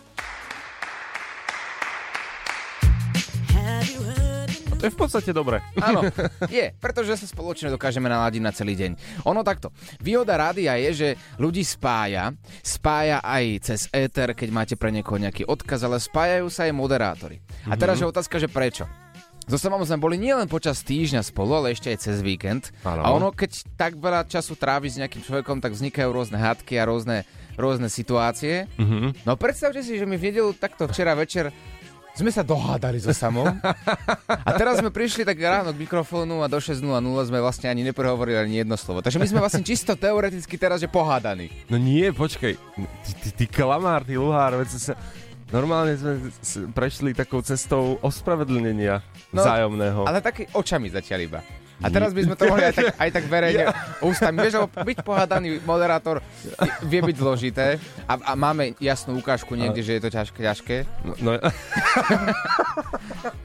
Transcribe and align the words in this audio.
To 4.78 4.86
je 4.86 4.94
v 4.94 4.98
podstate 4.98 5.34
dobre. 5.34 5.58
Áno, 5.82 6.06
je, 6.54 6.70
pretože 6.78 7.18
sa 7.18 7.26
spoločne 7.26 7.74
dokážeme 7.74 8.06
naladiť 8.06 8.42
na 8.42 8.54
celý 8.54 8.78
deň. 8.78 9.22
Ono 9.26 9.42
takto. 9.42 9.74
Výhoda 9.98 10.38
rádia 10.38 10.78
je, 10.78 10.90
že 10.94 11.08
ľudí 11.34 11.66
spája, 11.66 12.30
spája 12.62 13.18
aj 13.18 13.44
cez 13.66 13.80
éter, 13.90 14.38
keď 14.38 14.48
máte 14.54 14.74
pre 14.78 14.94
niekoho 14.94 15.18
nejaký 15.18 15.50
odkaz, 15.50 15.82
ale 15.82 15.98
spájajú 15.98 16.46
sa 16.46 16.70
aj 16.70 16.78
moderátori. 16.78 17.42
A 17.66 17.74
teraz 17.74 17.98
je 17.98 18.06
otázka, 18.06 18.38
že 18.38 18.46
prečo? 18.46 18.86
So 19.48 19.56
Samom 19.56 19.80
sme 19.80 19.96
boli 19.96 20.20
nielen 20.20 20.44
počas 20.44 20.84
týždňa 20.84 21.24
spolu, 21.24 21.56
ale 21.56 21.72
ešte 21.72 21.88
aj 21.88 21.98
cez 22.04 22.20
víkend. 22.20 22.68
Áno. 22.84 23.00
A 23.00 23.08
ono, 23.16 23.32
keď 23.32 23.64
tak 23.80 23.96
veľa 23.96 24.28
času 24.28 24.54
trávi 24.60 24.92
s 24.92 25.00
nejakým 25.00 25.24
človekom, 25.24 25.64
tak 25.64 25.72
vznikajú 25.72 26.12
rôzne 26.12 26.36
hádky 26.36 26.76
a 26.76 26.84
rôzne, 26.84 27.24
rôzne 27.56 27.88
situácie. 27.88 28.68
Mm-hmm. 28.76 29.24
No 29.24 29.40
predstavte 29.40 29.80
si, 29.80 29.96
že 29.96 30.04
mi 30.04 30.20
v 30.20 30.28
nedelu 30.28 30.52
takto 30.52 30.84
včera 30.84 31.16
večer 31.16 31.48
sme 32.18 32.34
sa 32.34 32.42
dohádali 32.42 32.98
so 32.98 33.14
Samom. 33.14 33.46
A 34.26 34.50
teraz 34.58 34.82
sme 34.82 34.90
prišli 34.90 35.22
tak 35.22 35.38
ráno 35.38 35.70
k 35.70 35.78
mikrofónu 35.78 36.42
a 36.42 36.50
do 36.50 36.58
6.00 36.58 36.82
sme 37.30 37.38
vlastne 37.38 37.70
ani 37.70 37.86
neprehovorili 37.86 38.34
ani 38.34 38.66
jedno 38.66 38.74
slovo. 38.74 38.98
Takže 38.98 39.22
my 39.22 39.26
sme 39.30 39.38
vlastne 39.38 39.62
čisto 39.62 39.94
teoreticky 39.94 40.58
teraz, 40.58 40.82
že 40.82 40.90
pohádaní. 40.90 41.46
No 41.70 41.78
nie, 41.78 42.10
počkaj. 42.10 42.58
Ty, 43.06 43.10
ty, 43.22 43.28
ty 43.30 43.44
klamár, 43.46 44.02
ty 44.02 44.18
luhár, 44.18 44.58
veď 44.58 44.68
sa... 44.74 44.94
Normálne 45.48 45.96
sme 45.96 46.12
prešli 46.76 47.16
takou 47.16 47.40
cestou 47.40 47.96
ospravedlnenia 48.04 49.00
No, 49.32 49.40
vzájomného. 49.40 50.04
Ale 50.04 50.20
tak 50.20 50.44
očami 50.52 50.92
zatiaľ 50.92 51.20
iba. 51.24 51.40
A 51.78 51.86
teraz 51.94 52.10
by 52.10 52.26
sme 52.26 52.34
to 52.34 52.44
mohli 52.50 52.64
aj 52.66 52.74
tak, 52.74 52.86
aj 52.98 53.10
tak 53.14 53.24
verejne 53.30 53.64
ústami. 54.02 54.42
Vieš, 54.42 54.54
lebo 54.58 54.68
byť 54.82 54.98
pohádaný 55.06 55.48
moderátor 55.62 56.18
vie 56.82 57.00
byť 57.02 57.16
zložité 57.16 57.78
a, 58.10 58.18
a 58.18 58.32
máme 58.34 58.74
jasnú 58.82 59.18
ukážku 59.22 59.54
niekde, 59.54 59.86
že 59.86 59.92
je 59.98 60.02
to 60.02 60.10
ťažké, 60.10 60.40
ťažké. 60.42 60.76
No, 61.06 61.14
no, 61.22 61.30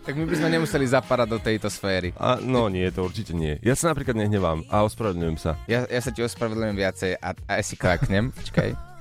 Tak 0.04 0.14
my 0.20 0.26
by 0.28 0.36
sme 0.36 0.50
nemuseli 0.52 0.86
zapadať 0.90 1.28
do 1.30 1.40
tejto 1.40 1.70
sféry. 1.72 2.12
a, 2.20 2.42
no 2.42 2.68
nie, 2.68 2.90
to 2.92 3.06
určite 3.06 3.32
nie. 3.32 3.56
Ja 3.64 3.78
sa 3.78 3.94
napríklad 3.94 4.18
nehnevám 4.20 4.68
a 4.68 4.84
ospravedlňujem 4.84 5.38
sa. 5.40 5.56
Ja, 5.70 5.88
ja 5.88 6.02
sa 6.04 6.12
ti 6.12 6.26
ospravedlňujem 6.26 6.78
viacej 6.78 7.12
a, 7.22 7.30
a 7.32 7.52
ja 7.62 7.64
si 7.64 7.80
kraknem. 7.80 8.34
Počkaj. 8.34 8.94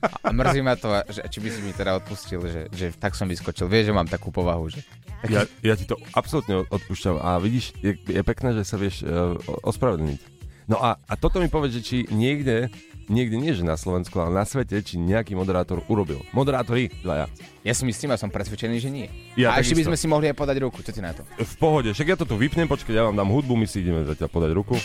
A 0.00 0.32
mrzí 0.32 0.64
ma 0.64 0.80
to, 0.80 0.88
že, 1.12 1.20
či 1.28 1.38
by 1.44 1.48
si 1.52 1.60
mi 1.60 1.72
teda 1.76 2.00
odpustil, 2.00 2.40
že, 2.48 2.62
že 2.72 2.86
tak 2.96 3.12
som 3.12 3.28
vyskočil. 3.28 3.68
Vieš, 3.68 3.92
že 3.92 3.96
mám 3.96 4.08
takú 4.08 4.32
povahu, 4.32 4.72
že... 4.72 4.80
Ja, 5.28 5.44
ja 5.60 5.74
ti 5.76 5.84
to 5.84 6.00
absolútne 6.16 6.64
odpúšťam 6.70 7.20
a 7.20 7.36
vidíš, 7.36 7.76
je, 7.84 7.92
je 7.96 8.22
pekné, 8.24 8.56
že 8.56 8.64
sa 8.64 8.80
vieš 8.80 9.04
uh, 9.04 9.36
ospravedlniť. 9.68 10.40
No 10.70 10.80
a, 10.80 10.96
a 10.96 11.14
toto 11.18 11.42
mi 11.42 11.50
povedz, 11.50 11.76
že 11.76 11.82
či 11.82 11.96
niekde, 12.14 12.70
niekde 13.10 13.36
nie 13.36 13.50
že 13.50 13.66
na 13.66 13.74
Slovensku, 13.74 14.16
ale 14.22 14.30
na 14.30 14.46
svete, 14.46 14.78
či 14.80 15.02
nejaký 15.02 15.34
moderátor 15.34 15.82
urobil. 15.90 16.22
Moderátori, 16.30 16.94
dvaja. 17.02 17.26
Ja 17.66 17.74
si 17.74 17.82
myslím 17.84 18.14
a 18.14 18.20
som 18.22 18.30
presvedčený, 18.30 18.78
že 18.78 18.88
nie. 18.88 19.10
Ja 19.34 19.52
a 19.52 19.60
ešte 19.60 19.76
by 19.76 19.92
sme 19.92 19.98
si 19.98 20.06
mohli 20.06 20.30
aj 20.30 20.38
podať 20.38 20.56
ruku. 20.62 20.80
Čo 20.80 20.94
ty 20.94 21.02
na 21.02 21.10
to? 21.10 21.26
V 21.26 21.54
pohode, 21.58 21.90
však 21.90 22.06
ja 22.06 22.16
to 22.16 22.24
tu 22.24 22.38
vypnem, 22.38 22.70
počkaj, 22.70 22.94
ja 22.94 23.04
vám 23.10 23.18
dám 23.18 23.34
hudbu, 23.34 23.58
my 23.58 23.66
si 23.66 23.82
ideme 23.82 24.06
zatiaľ 24.06 24.30
podať 24.30 24.50
ruku. 24.54 24.78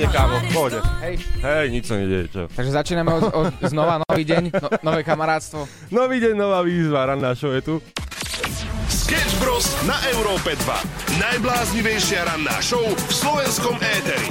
Pohode, 0.00 0.16
kámo, 0.16 0.36
pohode. 0.56 0.78
Hej. 1.04 1.14
Hej, 1.44 1.66
nič 1.76 1.84
sa 1.84 2.00
nedieje, 2.00 2.32
čo. 2.32 2.48
Takže 2.48 2.72
začíname 2.72 3.20
od, 3.20 3.24
od, 3.36 3.52
znova 3.68 4.00
nový 4.00 4.24
deň, 4.24 4.48
no, 4.48 4.68
nové 4.80 5.04
kamarátstvo. 5.04 5.68
Nový 5.92 6.24
deň, 6.24 6.40
nová 6.40 6.64
výzva, 6.64 7.04
ranná 7.04 7.36
show 7.36 7.52
je 7.52 7.60
tu. 7.60 7.74
Sketch 8.88 9.36
Bros. 9.44 9.68
na 9.84 10.00
Európe 10.16 10.56
2. 10.56 11.20
Najbláznivejšia 11.20 12.32
ranná 12.32 12.56
show 12.64 12.80
v 12.80 13.12
slovenskom 13.12 13.76
éteri. 13.76 14.24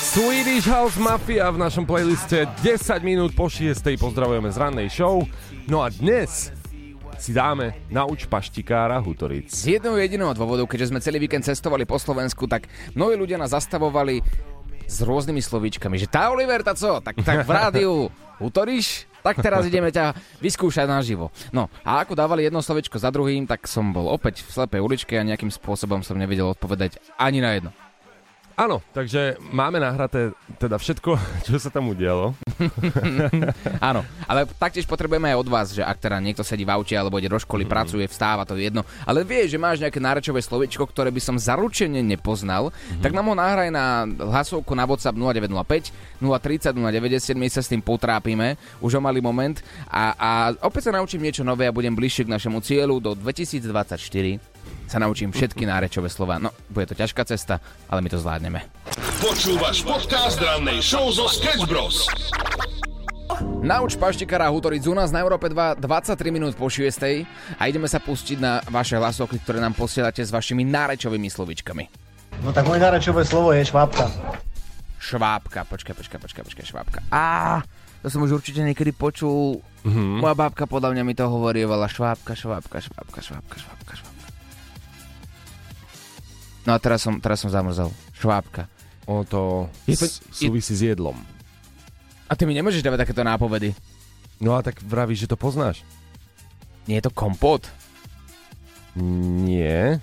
Swedish 0.00 0.64
House 0.64 0.96
Mafia 0.96 1.52
v 1.52 1.60
našom 1.60 1.84
playliste 1.84 2.48
10 2.64 3.04
minút 3.04 3.36
po 3.36 3.52
6. 3.52 3.84
Pozdravujeme 4.00 4.48
z 4.48 4.56
rannej 4.56 4.88
show. 4.88 5.28
No 5.68 5.84
a 5.84 5.92
dnes 5.92 6.55
si 7.16 7.32
dáme 7.32 7.74
Nauč 7.88 8.28
paštikára 8.28 9.00
Hutoric. 9.00 9.50
Z 9.52 9.80
jedného 9.80 9.96
jediného 9.96 10.32
dôvodu, 10.36 10.62
keďže 10.68 10.92
sme 10.92 11.00
celý 11.00 11.18
víkend 11.22 11.44
cestovali 11.44 11.88
po 11.88 11.96
Slovensku, 11.96 12.44
tak 12.48 12.68
mnohí 12.92 13.16
ľudia 13.16 13.40
nás 13.40 13.52
zastavovali 13.52 14.20
s 14.86 15.02
rôznymi 15.02 15.42
slovíčkami, 15.42 15.98
že 15.98 16.06
tá 16.06 16.30
Oliver, 16.30 16.62
tá 16.62 16.72
co? 16.72 17.02
Tak, 17.02 17.18
tak 17.26 17.42
v 17.42 17.50
rádiu 17.50 17.92
utoríš? 18.38 19.10
Tak 19.26 19.42
teraz 19.42 19.66
ideme 19.66 19.90
ťa 19.90 20.14
vyskúšať 20.38 20.86
naživo. 20.86 21.34
No 21.50 21.66
a 21.82 22.06
ako 22.06 22.14
dávali 22.14 22.46
jedno 22.46 22.62
slovičko 22.62 22.94
za 22.94 23.10
druhým, 23.10 23.42
tak 23.42 23.66
som 23.66 23.90
bol 23.90 24.06
opäť 24.06 24.46
v 24.46 24.54
slepej 24.54 24.78
uličke 24.78 25.18
a 25.18 25.26
nejakým 25.26 25.50
spôsobom 25.50 26.06
som 26.06 26.14
nevedel 26.14 26.46
odpovedať 26.46 27.02
ani 27.18 27.42
na 27.42 27.58
jedno. 27.58 27.74
Áno, 28.56 28.80
takže 28.90 29.36
máme 29.52 29.76
nahraté 29.76 30.32
teda 30.56 30.80
všetko, 30.80 31.10
čo 31.44 31.60
sa 31.60 31.68
tam 31.68 31.92
udialo. 31.92 32.32
Áno, 33.84 34.00
ale 34.24 34.48
taktiež 34.48 34.84
potrebujeme 34.84 35.28
aj 35.28 35.36
od 35.36 35.48
vás, 35.48 35.66
že 35.70 35.84
ak 35.84 36.00
teda 36.00 36.16
niekto 36.18 36.40
sedí 36.40 36.64
v 36.64 36.72
aute 36.72 36.96
alebo 36.96 37.20
ide 37.20 37.28
do 37.28 37.36
školy, 37.36 37.62
Mhm. 37.62 37.70
pracuje, 37.70 38.04
vstáva, 38.06 38.42
to 38.42 38.56
je 38.56 38.64
jedno, 38.64 38.80
ale 39.04 39.22
vie, 39.22 39.44
že 39.44 39.56
máš 39.56 39.78
nejaké 39.78 40.00
nárečové 40.00 40.40
slovičko, 40.40 40.88
ktoré 40.88 41.12
by 41.12 41.20
som 41.20 41.36
zaručene 41.36 42.00
nepoznal, 42.00 42.72
Mhm. 42.72 43.04
tak 43.04 43.12
nám 43.12 43.28
ho 43.28 43.36
nahraj 43.36 43.68
na 43.68 43.84
hlasovku 44.08 44.72
na 44.72 44.88
WhatsApp 44.88 45.12
0905 45.14 45.92
030 46.18 46.72
090, 46.72 47.36
my 47.36 47.48
sa 47.48 47.60
s 47.60 47.68
tým 47.68 47.84
potrápime 47.84 48.56
už 48.80 48.96
o 48.96 49.00
malý 49.00 49.20
moment 49.20 49.60
a, 49.84 50.16
a 50.16 50.30
opäť 50.62 50.88
sa 50.88 50.96
naučím 50.96 51.20
niečo 51.20 51.44
nové 51.44 51.68
a 51.68 51.76
budem 51.76 51.92
bližšie 51.92 52.24
k 52.24 52.32
našemu 52.32 52.58
cieľu 52.60 52.96
do 52.98 53.12
2024 53.12 54.40
sa 54.86 55.02
naučím 55.02 55.34
všetky 55.34 55.66
nárečové 55.66 56.08
slova. 56.08 56.38
No, 56.38 56.54
bude 56.70 56.86
to 56.86 56.94
ťažká 56.94 57.26
cesta, 57.26 57.58
ale 57.90 58.00
my 58.02 58.08
to 58.10 58.18
zvládneme. 58.22 58.62
Počúvaš 59.20 59.82
podcast 59.82 60.38
rannej 60.38 60.78
show 60.82 61.10
zo 61.10 61.26
Sketch 61.26 61.66
Bros. 61.66 62.06
Nauč 63.60 63.98
paštikara 63.98 64.46
Hutoric 64.48 64.86
u 64.86 64.94
nás 64.94 65.10
na 65.10 65.20
Európe 65.20 65.50
2 65.50 65.82
23 65.82 66.30
minút 66.30 66.54
po 66.54 66.70
6 66.70 67.26
a 67.58 67.62
ideme 67.66 67.90
sa 67.90 67.98
pustiť 67.98 68.38
na 68.38 68.62
vaše 68.70 68.94
hlasovky, 68.94 69.42
ktoré 69.42 69.58
nám 69.58 69.74
posielate 69.74 70.22
s 70.22 70.30
vašimi 70.30 70.62
nárečovými 70.62 71.26
slovičkami. 71.26 71.84
No 72.46 72.54
tak 72.54 72.70
moje 72.70 72.78
nárečové 72.78 73.26
slovo 73.26 73.50
je 73.50 73.66
švábka. 73.66 74.06
Švábka, 75.02 75.66
počkaj, 75.66 75.94
počkaj, 75.98 76.18
počkaj, 76.22 76.42
počkaj, 76.46 76.64
švábka. 76.64 76.98
Á, 77.10 77.62
to 78.00 78.08
som 78.08 78.22
už 78.22 78.38
určite 78.38 78.62
niekedy 78.62 78.94
počul. 78.94 79.58
Mm-hmm. 79.82 80.22
Moja 80.22 80.34
bábka 80.38 80.64
podľa 80.70 80.94
mňa 80.94 81.02
mi 81.02 81.14
to 81.18 81.26
hovorievala. 81.26 81.90
Švábka, 81.90 82.38
švábka, 82.38 82.78
švábka, 82.78 83.18
švábka, 83.18 83.56
švábka, 83.58 83.94
švábka. 83.98 84.05
No 86.66 86.74
a 86.74 86.78
teraz 86.78 87.00
som, 87.00 87.16
teraz 87.16 87.38
som 87.38 87.48
zamrzol. 87.48 87.88
Švábka. 88.12 88.66
O 89.06 89.22
to, 89.22 89.70
Je 89.86 89.94
to- 89.94 90.04
s- 90.04 90.18
súvisí 90.28 90.74
s 90.74 90.82
jedlom. 90.84 91.14
A 92.26 92.34
ty 92.34 92.42
mi 92.42 92.52
nemôžeš 92.52 92.82
dávať 92.82 93.06
takéto 93.06 93.22
nápovedy. 93.22 93.70
No 94.42 94.52
a 94.52 94.60
tak 94.60 94.82
vravíš, 94.82 95.24
že 95.24 95.30
to 95.30 95.38
poznáš. 95.38 95.86
Nie 96.84 96.98
je 96.98 97.06
to 97.06 97.14
kompot? 97.14 97.70
Nie. 98.96 100.02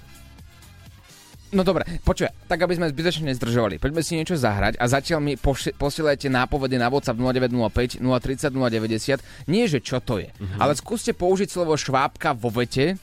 No 1.52 1.62
dobre, 1.62 1.86
počuj, 2.02 2.26
tak 2.48 2.58
aby 2.60 2.74
sme 2.74 2.90
zbytočne 2.90 3.30
nezdržovali, 3.30 3.78
poďme 3.78 4.02
si 4.02 4.18
niečo 4.18 4.34
zahrať 4.34 4.74
a 4.74 4.90
zatiaľ 4.90 5.22
mi 5.22 5.34
poši- 5.36 5.70
posielajte 5.72 6.26
nápovedy 6.26 6.82
na 6.82 6.90
WhatsApp 6.90 7.14
0905 7.14 8.02
030 8.02 8.50
090. 8.50 9.22
Nie, 9.46 9.70
že 9.70 9.78
čo 9.78 10.02
to 10.02 10.18
je, 10.18 10.34
mm-hmm. 10.34 10.58
ale 10.58 10.74
skúste 10.74 11.14
použiť 11.14 11.46
slovo 11.48 11.78
švábka 11.78 12.34
vo 12.34 12.50
vete, 12.50 12.98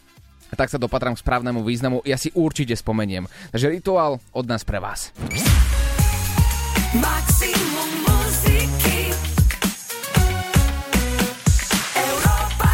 a 0.50 0.55
tak 0.58 0.69
sa 0.69 0.76
dopatrám 0.76 1.14
k 1.14 1.23
správnemu 1.23 1.62
významu, 1.62 2.02
ja 2.02 2.19
si 2.19 2.35
určite 2.35 2.75
spomeniem. 2.75 3.31
Takže 3.55 3.70
rituál 3.70 4.19
od 4.35 4.44
nás 4.50 4.67
pre 4.67 4.82
vás. 4.82 5.14
Maximum 6.91 7.91
muziky 8.02 9.14
Európa 11.94 12.73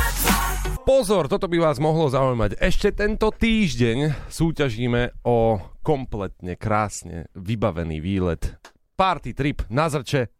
2 0.72 0.88
Pozor, 0.88 1.28
toto 1.28 1.46
by 1.52 1.60
vás 1.60 1.76
mohlo 1.76 2.08
zaujímať. 2.08 2.56
Ešte 2.56 2.96
tento 2.96 3.28
týždeň 3.28 4.28
súťažíme 4.32 5.20
o 5.28 5.60
kompletne 5.84 6.56
krásne 6.56 7.28
vybavený 7.36 8.00
výlet. 8.00 8.56
Party 8.96 9.36
trip 9.36 9.68
na 9.68 9.92
Zrče 9.92 10.35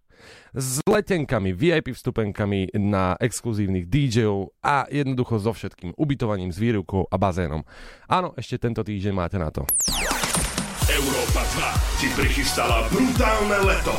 s 0.55 0.81
letenkami, 0.85 1.53
VIP 1.53 1.93
vstupenkami 1.93 2.75
na 2.79 3.15
exkluzívnych 3.21 3.87
DJov 3.87 4.57
a 4.63 4.89
jednoducho 4.89 5.41
so 5.41 5.53
všetkým 5.53 5.95
ubytovaním 5.97 6.51
s 6.51 6.59
výrivkou 6.61 7.09
a 7.09 7.17
bazénom. 7.17 7.63
Áno, 8.11 8.33
ešte 8.35 8.61
tento 8.63 8.81
týždeň 8.87 9.13
máte 9.15 9.37
na 9.37 9.53
to. 9.53 9.63
Európa 10.87 11.43
2 11.99 12.01
ti 12.01 12.09
prichystala 12.15 12.87
brutálne 12.89 13.59
leto. 13.67 13.95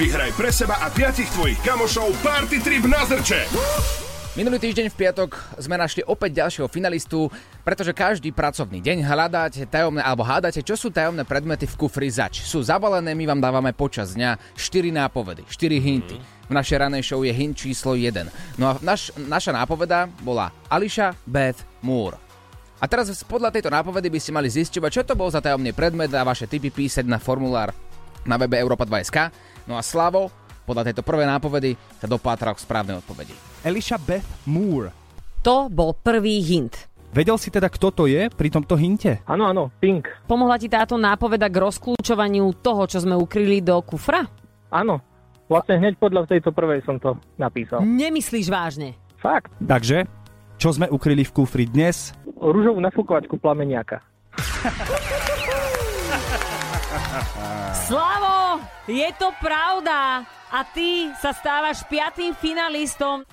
Vyhraj 0.00 0.32
pre 0.32 0.48
seba 0.48 0.80
a 0.80 0.88
piatich 0.88 1.28
tvojich 1.36 1.60
kamošov 1.60 2.16
Party 2.24 2.58
Trip 2.64 2.88
na 2.88 3.04
Zrče. 3.04 4.11
Minulý 4.32 4.64
týždeň 4.64 4.88
v 4.88 4.96
piatok 4.96 5.36
sme 5.60 5.76
našli 5.76 6.00
opäť 6.08 6.40
ďalšieho 6.40 6.64
finalistu, 6.64 7.28
pretože 7.60 7.92
každý 7.92 8.32
pracovný 8.32 8.80
deň 8.80 9.04
hľadáte 9.04 9.68
tajomné 9.68 10.00
alebo 10.00 10.24
hádate, 10.24 10.64
čo 10.64 10.72
sú 10.72 10.88
tajomné 10.88 11.28
predmety 11.28 11.68
v 11.68 11.76
kufri 11.76 12.08
zač. 12.08 12.40
Sú 12.40 12.64
zabalené, 12.64 13.12
my 13.12 13.28
vám 13.28 13.44
dávame 13.44 13.76
počas 13.76 14.16
dňa 14.16 14.56
4 14.56 14.88
nápovedy, 14.88 15.44
4 15.44 15.76
hinty. 15.76 16.16
V 16.48 16.52
našej 16.56 16.80
ranej 16.80 17.04
show 17.04 17.20
je 17.20 17.28
hint 17.28 17.60
číslo 17.60 17.92
1. 17.92 18.32
No 18.56 18.72
a 18.72 18.80
naš, 18.80 19.12
naša 19.20 19.52
nápoveda 19.52 20.08
bola 20.24 20.48
Ališa 20.72 21.12
Beth 21.28 21.60
Moore. 21.84 22.16
A 22.80 22.88
teraz 22.88 23.12
podľa 23.28 23.52
tejto 23.52 23.68
nápovedy 23.68 24.08
by 24.08 24.16
ste 24.16 24.32
mali 24.32 24.48
zistiť, 24.48 24.80
čo 24.88 25.04
to 25.04 25.12
bol 25.12 25.28
za 25.28 25.44
tajomný 25.44 25.76
predmet 25.76 26.08
a 26.16 26.24
vaše 26.24 26.48
tipy 26.48 26.72
písať 26.72 27.04
na 27.04 27.20
formulár 27.20 27.76
na 28.24 28.40
webe 28.40 28.56
Europa 28.56 28.88
2.sk. 28.88 29.28
No 29.68 29.76
a 29.76 29.82
Slavo, 29.84 30.32
podľa 30.62 30.90
tejto 30.90 31.02
prvej 31.02 31.26
nápovedy, 31.28 31.74
sa 31.98 32.06
dopátral 32.06 32.54
k 32.54 32.64
správnej 32.64 32.98
odpovedi. 32.98 33.34
Elisha 33.62 33.98
Beth 33.98 34.46
Moore. 34.46 34.90
To 35.42 35.66
bol 35.66 35.94
prvý 35.94 36.38
hint. 36.42 36.92
Vedel 37.12 37.36
si 37.36 37.52
teda, 37.52 37.68
kto 37.68 37.92
to 37.92 38.04
je 38.08 38.32
pri 38.32 38.48
tomto 38.48 38.72
hinte? 38.72 39.20
Áno, 39.28 39.44
áno, 39.44 39.68
Pink. 39.84 40.08
Pomohla 40.24 40.56
ti 40.56 40.72
táto 40.72 40.96
nápoveda 40.96 41.52
k 41.52 41.60
rozklúčovaniu 41.60 42.56
toho, 42.64 42.88
čo 42.88 43.04
sme 43.04 43.12
ukryli 43.12 43.60
do 43.60 43.76
kufra? 43.84 44.24
Áno. 44.72 44.96
Vlastne 45.44 45.76
hneď 45.76 46.00
podľa 46.00 46.24
tejto 46.24 46.56
prvej 46.56 46.80
som 46.88 46.96
to 46.96 47.12
napísal. 47.36 47.84
Nemyslíš 47.84 48.48
vážne? 48.48 48.96
Fakt. 49.20 49.52
Takže, 49.60 50.08
čo 50.56 50.72
sme 50.72 50.88
ukryli 50.88 51.28
v 51.28 51.34
kufri 51.36 51.68
dnes? 51.68 52.16
Rúžovú 52.40 52.80
nafúkovačku 52.80 53.36
plameniaka. 53.36 54.00
Slavo, 57.84 58.64
je 58.88 59.08
to 59.20 59.28
pravda. 59.36 60.24
A 60.52 60.68
ty 60.68 61.08
sa 61.16 61.32
stávaš 61.32 61.80
piatým 61.88 62.36
finalistom. 62.36 63.24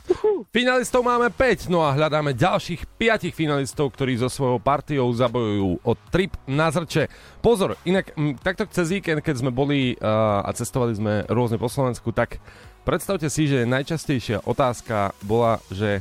Finalistov 0.56 1.04
máme 1.04 1.28
5, 1.28 1.68
no 1.68 1.84
a 1.84 1.92
hľadáme 1.92 2.32
ďalších 2.32 2.96
5 2.96 3.36
finalistov, 3.36 3.92
ktorí 3.92 4.16
so 4.16 4.32
svojou 4.32 4.56
partiou 4.64 5.12
zabojujú 5.12 5.84
o 5.84 5.92
trip 6.16 6.40
na 6.48 6.72
zrče. 6.72 7.12
Pozor, 7.44 7.76
inak 7.84 8.16
m, 8.16 8.40
takto 8.40 8.64
cez 8.72 8.96
víkend, 8.96 9.20
keď 9.20 9.36
sme 9.36 9.52
boli 9.52 10.00
uh, 10.00 10.48
a 10.48 10.56
cestovali 10.56 10.96
sme 10.96 11.28
rôzne 11.28 11.60
po 11.60 11.68
Slovensku, 11.68 12.16
tak 12.16 12.40
predstavte 12.88 13.28
si, 13.28 13.52
že 13.52 13.68
najčastejšia 13.68 14.48
otázka 14.48 15.12
bola, 15.28 15.60
že 15.68 16.00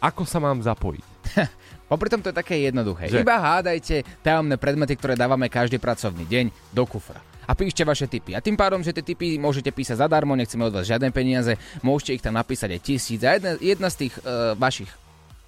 ako 0.00 0.24
sa 0.24 0.40
mám 0.40 0.64
zapojiť. 0.64 1.04
Popri 1.92 2.08
tom 2.08 2.24
to 2.24 2.32
je 2.32 2.40
také 2.40 2.64
jednoduché. 2.64 3.12
Že? 3.12 3.20
Iba 3.20 3.36
hádajte 3.36 4.24
tajomné 4.24 4.56
predmety, 4.56 4.96
ktoré 4.96 5.12
dávame 5.12 5.52
každý 5.52 5.76
pracovný 5.76 6.24
deň 6.24 6.72
do 6.72 6.88
kufra. 6.88 7.33
A 7.44 7.52
píšte 7.52 7.84
vaše 7.84 8.08
tipy. 8.08 8.32
A 8.36 8.44
tým 8.44 8.56
pádom, 8.56 8.80
že 8.80 8.96
tie 8.96 9.04
tipy 9.04 9.36
môžete 9.36 9.70
písať 9.70 10.00
zadarmo, 10.04 10.34
nechceme 10.34 10.64
od 10.66 10.74
vás 10.74 10.88
žiadne 10.88 11.12
peniaze, 11.12 11.56
môžete 11.84 12.16
ich 12.16 12.24
tam 12.24 12.36
napísať 12.36 12.76
aj 12.76 12.80
tisíc. 12.80 13.20
A 13.24 13.36
jedna, 13.36 13.52
jedna 13.60 13.88
z 13.92 13.96
tých 14.06 14.14
uh, 14.22 14.56
vašich 14.56 14.90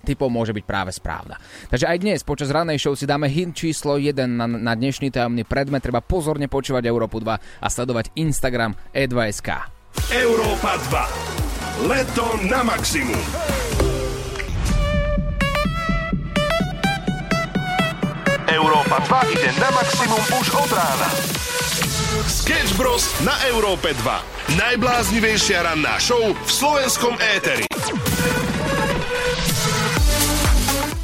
typov 0.06 0.31
môže 0.31 0.54
byť 0.54 0.62
práve 0.62 0.94
správna. 0.94 1.34
Takže 1.66 1.90
aj 1.90 1.98
dnes 1.98 2.20
počas 2.22 2.54
ranej 2.54 2.78
show 2.78 2.94
si 2.94 3.10
dáme 3.10 3.26
hint 3.26 3.58
číslo 3.58 3.98
1 3.98 4.14
na, 4.22 4.46
na 4.46 4.72
dnešný 4.78 5.10
tajomný 5.10 5.43
predmet. 5.43 5.82
Treba 5.82 5.98
pozorne 5.98 6.46
počúvať 6.46 6.87
Európu 6.87 7.19
2 7.19 7.34
a 7.34 7.66
sledovať 7.66 8.14
Instagram 8.14 8.78
E 8.94 9.10
e2SK. 9.10 9.49
Európa 10.14 10.78
2. 11.82 11.90
Leto 11.90 12.25
na 12.46 12.62
maximum. 12.62 13.55
Európa 18.56 19.04
2 19.04 19.36
ide 19.36 19.52
na 19.60 19.68
maximum 19.68 20.22
už 20.40 20.48
od 20.56 20.70
rána. 20.72 21.08
Sketch 22.24 22.72
Bros. 22.80 23.04
na 23.20 23.36
Európe 23.52 23.92
2. 23.92 24.56
Najbláznivejšia 24.56 25.60
ranná 25.60 26.00
show 26.00 26.32
v 26.32 26.48
slovenskom 26.48 27.20
éteri. 27.36 27.68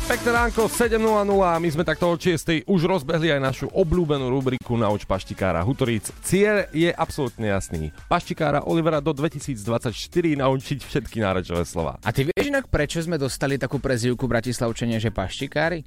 Pekné 0.08 0.30
ránko, 0.32 0.64
7.00 0.64 0.96
a 1.44 1.60
my 1.60 1.68
sme 1.68 1.84
takto 1.84 2.08
od 2.08 2.16
6. 2.16 2.64
už 2.64 2.80
rozbehli 2.88 3.28
aj 3.36 3.40
našu 3.44 3.66
obľúbenú 3.68 4.32
rubriku 4.32 4.80
Nauč 4.80 5.04
paštikára 5.04 5.60
Hutoríc. 5.60 6.08
Cieľ 6.24 6.72
je 6.72 6.88
absolútne 6.88 7.52
jasný. 7.52 7.92
Paštikára 8.08 8.64
Olivera 8.64 9.04
do 9.04 9.12
2024 9.12 9.92
naučiť 10.40 10.78
všetky 10.88 11.20
náročové 11.20 11.68
slova. 11.68 12.00
A 12.00 12.16
ty 12.16 12.24
vieš 12.24 12.48
inak, 12.48 12.72
prečo 12.72 13.04
sme 13.04 13.20
dostali 13.20 13.60
takú 13.60 13.76
prezivku 13.76 14.24
Bratislavčania, 14.24 14.96
že 14.96 15.12
paštikári? 15.12 15.84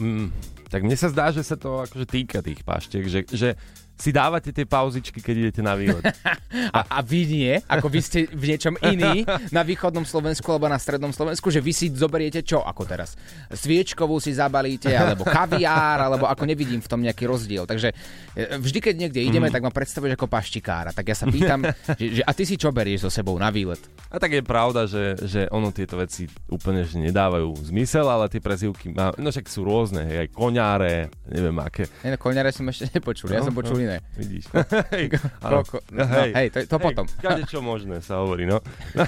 Mm, 0.00 0.61
tak 0.72 0.88
mne 0.88 0.96
sa 0.96 1.12
zdá, 1.12 1.28
že 1.28 1.44
sa 1.44 1.60
to 1.60 1.84
akože 1.84 2.08
týka 2.08 2.40
tých 2.40 2.64
paštiek, 2.64 3.04
že, 3.04 3.20
že 3.28 3.48
si 3.94 4.10
dávate 4.10 4.50
tie 4.50 4.64
pauzičky, 4.64 5.18
keď 5.18 5.34
idete 5.48 5.62
na 5.62 5.74
výlet. 5.74 6.02
A, 6.52 6.84
a 6.84 6.98
vy 7.00 7.24
nie, 7.24 7.54
ako 7.64 7.88
vy 7.88 8.00
ste 8.00 8.18
v 8.28 8.52
niečom 8.52 8.76
iný 8.84 9.24
na 9.56 9.64
východnom 9.64 10.04
Slovensku 10.04 10.52
alebo 10.52 10.68
na 10.68 10.76
strednom 10.76 11.08
Slovensku, 11.08 11.48
že 11.48 11.64
vy 11.64 11.72
si 11.72 11.88
zoberiete 11.88 12.44
čo 12.44 12.60
ako 12.60 12.84
teraz? 12.84 13.16
Sviečkovú 13.48 14.20
si 14.20 14.36
zabalíte, 14.36 14.92
alebo 14.92 15.24
kaviár, 15.24 16.08
alebo 16.08 16.28
ako 16.28 16.44
nevidím 16.44 16.80
v 16.80 16.88
tom 16.88 17.00
nejaký 17.00 17.24
rozdiel. 17.24 17.64
Takže 17.64 17.92
e, 18.36 18.56
vždy, 18.60 18.78
keď 18.80 18.94
niekde 18.96 19.20
ideme, 19.20 19.48
Mm. 19.48 19.54
tak 19.58 19.64
ma 19.64 19.72
predstavuješ 19.72 20.14
ako 20.14 20.28
paštikára. 20.28 20.90
Tak 20.92 21.04
ja 21.08 21.16
sa 21.16 21.26
pýtam, 21.26 21.64
že, 22.00 22.20
že, 22.20 22.22
a 22.22 22.30
ty 22.32 22.44
si 22.44 22.54
čo 22.56 22.68
berieš 22.68 23.08
so 23.08 23.10
sebou 23.10 23.34
na 23.36 23.48
výlet? 23.48 23.80
A 24.08 24.20
tak 24.20 24.32
je 24.32 24.44
pravda, 24.44 24.84
že, 24.84 25.16
že 25.24 25.40
ono 25.48 25.72
tieto 25.72 25.96
veci 25.96 26.28
úplne 26.46 26.84
že 26.84 27.00
nedávajú 27.00 27.48
zmysel, 27.64 28.04
ale 28.06 28.28
tie 28.28 28.44
prezivky 28.44 28.92
má, 28.92 29.12
no 29.16 29.32
však 29.32 29.48
sú 29.48 29.64
rôzne, 29.64 30.04
hej, 30.04 30.16
aj 30.24 30.28
koňáre, 30.30 30.96
neviem 31.26 31.56
aké. 31.58 31.88
Ne, 32.04 32.12
no, 32.14 32.20
koľňare 32.20 32.52
som 32.52 32.68
ešte 32.68 32.92
nepočul, 32.92 33.32
ja 33.32 33.40
No, 33.40 33.48
som 33.48 33.56
počul 33.56 33.80
no. 33.80 33.81
Iné. 33.82 33.96
Vidíš. 34.14 34.46
Hej, 34.94 35.18
áno. 35.40 35.60
Koľko- 35.60 35.82
no, 35.90 36.02
hej, 36.06 36.48
to- 36.50 36.66
to 36.66 36.76
potom. 36.78 37.04
Kade 37.18 37.42
čo 37.44 37.58
možné 37.58 37.98
sa 37.98 38.22
hovorí, 38.22 38.46
no. 38.46 38.62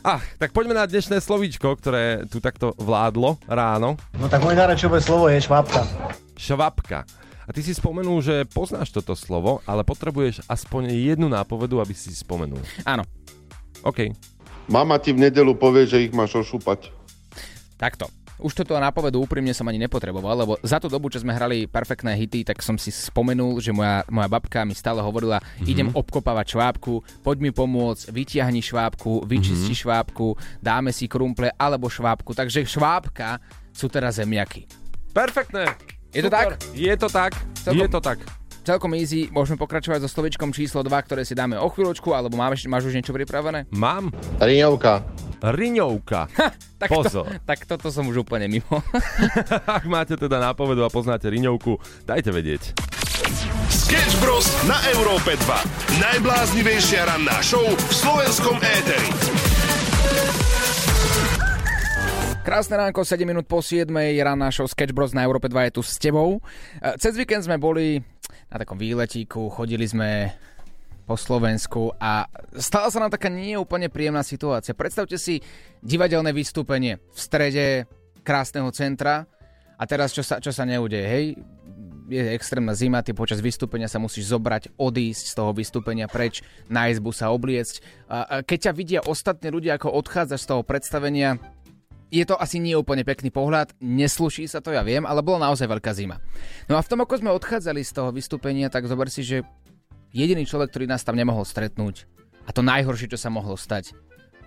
Ach, 0.00 0.22
tak 0.38 0.54
poďme 0.54 0.72
na 0.72 0.86
dnešné 0.86 1.18
slovíčko, 1.18 1.74
ktoré 1.74 2.22
tu 2.26 2.38
takto 2.38 2.70
vládlo 2.76 3.34
ráno. 3.44 3.98
No 4.14 4.30
tak 4.30 4.40
moje 4.40 4.54
najradšové 4.54 5.02
slovo 5.02 5.26
je 5.26 5.42
švábka. 5.42 5.82
Švapka. 6.38 7.02
A 7.44 7.50
ty 7.50 7.60
si 7.60 7.72
spomenul, 7.72 8.20
že 8.20 8.46
poznáš 8.46 8.92
toto 8.92 9.12
slovo, 9.12 9.58
ale 9.64 9.82
potrebuješ 9.82 10.44
aspoň 10.46 10.92
jednu 10.92 11.26
nápovedu, 11.26 11.80
aby 11.80 11.92
si 11.92 12.12
si 12.12 12.16
spomenul. 12.16 12.60
Áno. 12.84 13.02
OK. 13.82 14.12
Mama 14.68 15.00
ti 15.00 15.10
v 15.10 15.24
nedelu 15.24 15.56
povie, 15.56 15.88
že 15.88 15.98
ich 15.98 16.12
máš 16.12 16.36
ošúpať. 16.36 16.92
Takto. 17.74 18.06
Už 18.38 18.54
toto 18.54 18.78
nápovedu 18.78 19.18
úprimne 19.18 19.50
som 19.50 19.66
ani 19.66 19.82
nepotreboval, 19.82 20.46
lebo 20.46 20.52
za 20.62 20.78
tú 20.78 20.86
dobu, 20.86 21.10
čo 21.10 21.18
sme 21.18 21.34
hrali 21.34 21.66
perfektné 21.66 22.14
hity, 22.14 22.46
tak 22.46 22.62
som 22.62 22.78
si 22.78 22.94
spomenul, 22.94 23.58
že 23.58 23.74
moja, 23.74 24.06
moja 24.06 24.30
babka 24.30 24.62
mi 24.62 24.78
stále 24.78 25.02
hovorila, 25.02 25.42
mm-hmm. 25.42 25.66
idem 25.66 25.88
obkopávať 25.90 26.54
švábku, 26.54 27.02
poď 27.26 27.36
mi 27.42 27.50
pomôcť, 27.50 28.14
vytiahni 28.14 28.62
švábku, 28.62 29.26
vyčisti 29.26 29.74
mm-hmm. 29.74 29.82
švábku, 29.82 30.38
dáme 30.62 30.94
si 30.94 31.10
krumple 31.10 31.50
alebo 31.58 31.90
švábku. 31.90 32.30
Takže 32.30 32.62
švábka 32.62 33.42
sú 33.74 33.90
teraz 33.90 34.22
zemiaky. 34.22 34.70
Perfektné. 35.10 35.74
Je 36.14 36.22
to 36.22 36.30
tak? 36.30 36.62
Je 36.78 36.94
to 36.94 37.08
tak. 37.10 37.34
Celkom- 37.58 37.82
Je 37.82 37.86
to 37.90 38.00
tak. 38.00 38.18
Celkom 38.62 38.92
easy, 39.00 39.32
môžeme 39.32 39.56
pokračovať 39.56 40.04
so 40.04 40.12
slovičkom 40.12 40.52
číslo 40.52 40.84
2, 40.84 40.92
ktoré 41.08 41.24
si 41.24 41.32
dáme 41.32 41.56
o 41.56 41.72
chvíľočku, 41.72 42.12
alebo 42.12 42.36
máš, 42.36 42.68
máš 42.68 42.86
už 42.86 43.00
niečo 43.00 43.16
pripravené? 43.16 43.64
Mám 43.72 44.12
Riňovka. 44.38 45.27
Riňovka. 45.42 46.20
Tak, 46.78 46.88
Pozor. 46.94 47.26
To, 47.26 47.42
tak 47.42 47.66
toto 47.66 47.90
som 47.90 48.06
už 48.06 48.22
úplne 48.22 48.46
mimo. 48.46 48.78
Ak 49.78 49.82
máte 49.90 50.14
teda 50.14 50.38
nápovedu 50.38 50.86
a 50.86 50.90
poznáte 50.90 51.26
riňovku, 51.26 51.74
dajte 52.06 52.30
vedieť. 52.30 52.70
Sketch 53.66 54.14
Bros. 54.22 54.46
na 54.70 54.78
Európe 54.94 55.34
2. 55.34 55.98
Najbláznivejšia 55.98 57.10
ranná 57.10 57.42
show 57.42 57.66
v 57.66 57.92
slovenskom 57.92 58.56
éteri. 58.62 59.10
Krásne 62.46 62.80
ránko, 62.80 63.04
7 63.04 63.28
minút 63.28 63.44
po 63.44 63.60
7. 63.60 63.92
Rána 63.92 64.48
show 64.48 64.64
Sketch 64.64 64.96
Bros 64.96 65.12
na 65.12 65.20
Európe 65.20 65.52
2 65.52 65.68
je 65.68 65.72
tu 65.76 65.82
s 65.84 66.00
tebou. 66.00 66.40
E, 66.80 66.96
Cez 66.96 67.12
víkend 67.12 67.44
sme 67.44 67.60
boli 67.60 68.00
na 68.48 68.56
takom 68.56 68.80
výletíku, 68.80 69.52
chodili 69.52 69.84
sme 69.84 70.32
po 71.08 71.16
Slovensku 71.16 71.96
a 71.96 72.28
stala 72.60 72.92
sa 72.92 73.00
nám 73.00 73.08
taká 73.08 73.32
nie 73.32 73.56
úplne 73.56 73.88
príjemná 73.88 74.20
situácia. 74.20 74.76
Predstavte 74.76 75.16
si 75.16 75.40
divadelné 75.80 76.36
vystúpenie 76.36 77.00
v 77.00 77.18
strede 77.18 77.66
krásneho 78.20 78.68
centra 78.76 79.24
a 79.80 79.82
teraz 79.88 80.12
čo 80.12 80.20
sa, 80.20 80.36
čo 80.36 80.52
sa 80.52 80.68
neudeje, 80.68 81.06
hej? 81.08 81.26
je 82.08 82.24
extrémna 82.32 82.72
zima, 82.72 83.04
ty 83.04 83.12
počas 83.12 83.44
vystúpenia 83.44 83.84
sa 83.84 84.00
musíš 84.00 84.32
zobrať, 84.32 84.80
odísť 84.80 85.24
z 85.28 85.34
toho 85.36 85.52
vystúpenia 85.52 86.08
preč, 86.08 86.40
na 86.72 86.88
izbu 86.88 87.12
sa 87.12 87.28
obliecť. 87.28 88.08
A 88.08 88.40
keď 88.40 88.58
ťa 88.68 88.72
vidia 88.72 89.00
ostatní 89.04 89.52
ľudia, 89.52 89.76
ako 89.76 89.92
odchádzaš 89.92 90.40
z 90.44 90.48
toho 90.48 90.62
predstavenia, 90.64 91.36
je 92.08 92.24
to 92.24 92.40
asi 92.40 92.56
nie 92.56 92.72
úplne 92.72 93.04
pekný 93.04 93.28
pohľad, 93.28 93.76
nesluší 93.84 94.48
sa 94.48 94.64
to, 94.64 94.72
ja 94.72 94.80
viem, 94.80 95.04
ale 95.04 95.20
bola 95.20 95.52
naozaj 95.52 95.68
veľká 95.68 95.92
zima. 95.92 96.16
No 96.64 96.80
a 96.80 96.84
v 96.84 96.88
tom, 96.88 97.04
ako 97.04 97.20
sme 97.20 97.36
odchádzali 97.36 97.84
z 97.84 97.92
toho 97.92 98.08
vystúpenia, 98.08 98.72
tak 98.72 98.88
zober 98.88 99.12
si, 99.12 99.20
že 99.20 99.44
jediný 100.12 100.44
človek, 100.44 100.72
ktorý 100.72 100.84
nás 100.88 101.04
tam 101.04 101.16
nemohol 101.16 101.44
stretnúť, 101.44 102.08
a 102.48 102.50
to 102.50 102.64
najhoršie, 102.64 103.12
čo 103.12 103.20
sa 103.20 103.28
mohlo 103.28 103.60
stať, 103.60 103.92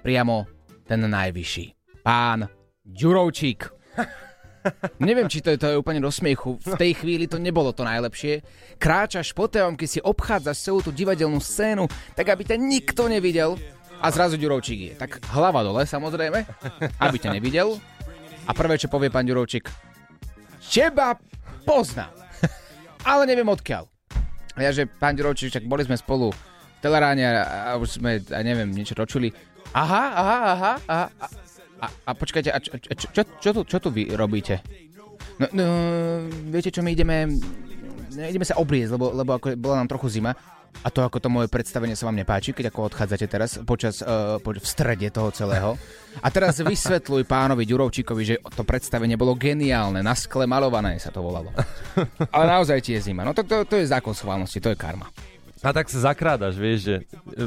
priamo 0.02 0.50
ten 0.90 1.06
najvyšší. 1.06 1.66
Pán 2.02 2.50
Ďurovčík. 2.82 3.70
Neviem, 5.06 5.30
či 5.30 5.42
to 5.42 5.54
je, 5.54 5.58
to 5.58 5.68
je 5.70 5.78
úplne 5.78 6.02
do 6.02 6.10
smiechu. 6.10 6.58
V 6.62 6.74
tej 6.78 6.98
chvíli 6.98 7.26
to 7.30 7.42
nebolo 7.42 7.74
to 7.74 7.86
najlepšie. 7.86 8.42
Kráčaš 8.78 9.34
po 9.34 9.50
keď 9.50 9.88
si 9.90 10.02
obchádzaš 10.02 10.58
celú 10.58 10.80
tú 10.82 10.94
divadelnú 10.94 11.38
scénu, 11.42 11.86
tak 12.18 12.30
aby 12.34 12.46
ťa 12.46 12.58
nikto 12.58 13.10
nevidel. 13.10 13.58
A 14.02 14.10
zrazu 14.10 14.38
Ďurovčík 14.38 14.80
je. 14.82 14.94
Tak 14.98 15.22
hlava 15.30 15.62
dole, 15.62 15.86
samozrejme, 15.86 16.46
aby 16.98 17.18
ťa 17.22 17.38
nevidel. 17.38 17.78
A 18.50 18.52
prvé, 18.58 18.82
čo 18.82 18.90
povie 18.90 19.14
pán 19.14 19.30
Ďurovčík, 19.30 19.70
teba 20.58 21.22
poznám, 21.62 22.10
ale 23.12 23.30
neviem 23.30 23.46
odkiaľ. 23.46 23.91
A 24.56 24.60
ja, 24.68 24.72
že 24.76 24.84
pán 24.88 25.16
Ďurovčík, 25.16 25.54
čak 25.54 25.64
boli 25.68 25.88
sme 25.88 25.96
spolu 25.96 26.32
v 26.32 26.40
teleráne 26.84 27.24
a, 27.24 27.34
a 27.72 27.72
už 27.80 28.02
sme, 28.02 28.20
a 28.32 28.40
neviem, 28.44 28.68
niečo 28.68 28.98
točili. 28.98 29.32
Aha, 29.72 30.04
aha, 30.12 30.38
aha, 30.38 30.74
aha. 30.88 31.04
A, 31.16 31.26
a, 31.82 31.88
a 31.88 32.12
počkajte, 32.12 32.52
a 32.52 32.60
čo, 32.60 32.76
čo, 33.16 33.22
čo, 33.24 33.50
tu, 33.56 33.62
čo 33.64 33.78
tu 33.80 33.90
vy 33.90 34.12
robíte? 34.12 34.60
No, 35.40 35.48
no, 35.56 35.66
viete 36.52 36.70
čo, 36.70 36.84
my 36.84 36.92
ideme, 36.92 37.26
no, 38.14 38.20
ideme 38.28 38.46
sa 38.46 38.60
obliecť, 38.60 38.92
lebo, 38.94 39.16
lebo 39.16 39.32
ako 39.40 39.56
bola 39.58 39.82
nám 39.82 39.90
trochu 39.90 40.22
zima. 40.22 40.36
A 40.82 40.90
to 40.90 41.06
ako 41.06 41.22
to 41.22 41.30
moje 41.30 41.46
predstavenie 41.46 41.94
sa 41.94 42.10
vám 42.10 42.18
nepáči, 42.18 42.58
keď 42.58 42.74
ako 42.74 42.90
odchádzate 42.90 43.26
teraz 43.30 43.62
počas, 43.62 44.02
uh, 44.02 44.42
po, 44.42 44.56
v 44.56 44.66
strede 44.66 45.14
toho 45.14 45.30
celého. 45.30 45.78
A 46.20 46.28
teraz 46.34 46.58
vysvetľuj 46.58 47.24
pánovi 47.30 47.64
Ďurovčíkovi, 47.70 48.22
že 48.26 48.36
to 48.58 48.66
predstavenie 48.66 49.14
bolo 49.16 49.38
geniálne, 49.38 50.02
na 50.02 50.18
skle 50.18 50.50
malované 50.50 50.98
sa 50.98 51.14
to 51.14 51.22
volalo. 51.22 51.54
Ale 52.36 52.46
naozaj 52.50 52.82
ti 52.82 52.98
je 52.98 53.14
zima. 53.14 53.22
No 53.22 53.32
to, 53.38 53.46
to, 53.46 53.64
to 53.64 53.78
je 53.78 53.88
zákon 53.88 54.18
schválnosti, 54.18 54.58
to 54.58 54.74
je 54.74 54.78
karma. 54.80 55.08
A 55.62 55.70
tak 55.70 55.86
sa 55.88 56.10
zakrádaš, 56.10 56.58
vieš, 56.58 56.80
že 56.90 56.96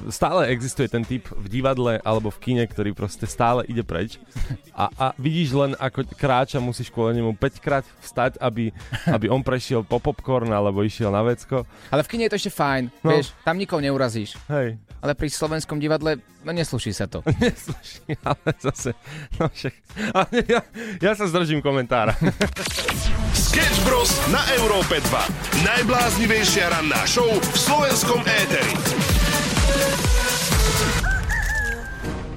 stále 0.06 0.46
existuje 0.54 0.86
ten 0.86 1.02
typ 1.02 1.26
v 1.34 1.46
divadle 1.50 1.98
alebo 1.98 2.30
v 2.30 2.38
kine, 2.38 2.62
ktorý 2.62 2.94
proste 2.94 3.26
stále 3.26 3.66
ide 3.66 3.82
preč 3.82 4.22
a, 4.70 4.86
a 4.94 5.06
vidíš 5.18 5.50
len 5.50 5.72
ako 5.74 6.06
kráča, 6.14 6.62
musíš 6.62 6.94
kvôli 6.94 7.18
nemu 7.18 7.34
5 7.34 7.58
krát 7.58 7.82
vstať, 7.98 8.38
aby, 8.38 8.70
aby 9.10 9.26
on 9.26 9.42
prešiel 9.42 9.82
po 9.82 9.98
popcorn 9.98 10.46
alebo 10.48 10.80
išiel 10.80 11.10
na 11.10 11.26
vecko. 11.26 11.66
Ale 11.90 12.06
v 12.06 12.10
kine 12.10 12.26
je 12.26 12.32
to 12.32 12.38
ešte 12.38 12.52
fajn, 12.54 12.84
No. 13.02 13.10
vieš, 13.10 13.34
tam 13.42 13.58
nikoho 13.58 13.82
neurazíš. 13.82 14.38
Hej. 14.46 14.78
Ale 15.02 15.12
pri 15.12 15.28
slovenskom 15.28 15.76
divadle, 15.76 16.16
no 16.40 16.54
nesluší 16.54 16.94
sa 16.94 17.04
to. 17.04 17.20
Nesluší, 17.42 18.14
ale 18.22 18.50
zase, 18.56 18.94
no 19.36 19.50
však, 19.50 19.74
ale 20.14 20.30
ja, 20.46 20.60
ja 21.02 21.12
sa 21.12 21.26
zdržím 21.26 21.58
komentára. 21.60 22.14
Sketch 23.34 23.82
Bros. 23.84 24.08
na 24.30 24.40
Európe 24.54 25.02
2. 25.02 25.66
Najbláznivejšia 25.66 26.70
ranná 26.70 27.02
show 27.04 27.28
v 27.28 27.56
slovenskom 28.04 28.20
éteri. 28.28 28.72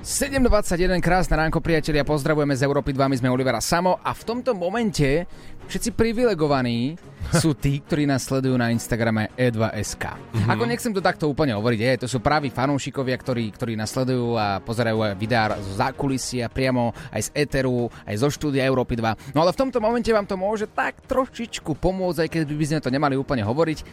7.21, 0.08 0.98
krásne 1.04 1.36
ránko 1.38 1.62
priatelia, 1.62 2.02
pozdravujeme 2.02 2.56
z 2.56 2.66
Európy 2.66 2.90
2, 2.96 3.12
my 3.12 3.16
sme 3.20 3.30
Olivera 3.30 3.62
Samo 3.62 4.02
a 4.02 4.16
v 4.18 4.24
tomto 4.26 4.56
momente 4.58 5.28
všetci 5.68 5.94
privilegovaní 5.94 6.96
sú 7.44 7.54
tí, 7.54 7.84
ktorí 7.84 8.08
nás 8.08 8.26
sledujú 8.26 8.56
na 8.56 8.72
Instagrame 8.72 9.30
E2SK. 9.36 10.04
Mm-hmm. 10.08 10.50
Ako 10.50 10.64
nechcem 10.66 10.96
to 10.96 11.04
takto 11.04 11.30
úplne 11.30 11.54
hovoriť, 11.54 11.80
je, 11.84 11.94
to 12.02 12.08
sú 12.08 12.24
praví 12.24 12.50
fanúšikovia, 12.50 13.14
ktorí, 13.20 13.52
ktorí 13.52 13.76
nás 13.76 13.92
sledujú 13.92 14.40
a 14.40 14.64
pozerajú 14.64 15.06
aj 15.06 15.20
videá 15.20 15.54
zo 15.60 15.76
zákulisia, 15.76 16.50
priamo 16.50 16.96
aj 17.12 17.28
z 17.28 17.30
Eteru, 17.38 17.92
aj 18.08 18.16
zo 18.18 18.32
štúdia 18.32 18.66
Európy 18.66 18.98
2. 18.98 19.36
No 19.38 19.44
ale 19.44 19.54
v 19.54 19.60
tomto 19.68 19.84
momente 19.84 20.10
vám 20.10 20.26
to 20.26 20.40
môže 20.40 20.66
tak 20.72 21.04
trošičku 21.06 21.78
pomôcť, 21.78 22.26
aj 22.26 22.30
keď 22.32 22.42
by 22.48 22.66
sme 22.66 22.80
to 22.82 22.90
nemali 22.90 23.14
úplne 23.20 23.44
hovoriť, 23.44 23.84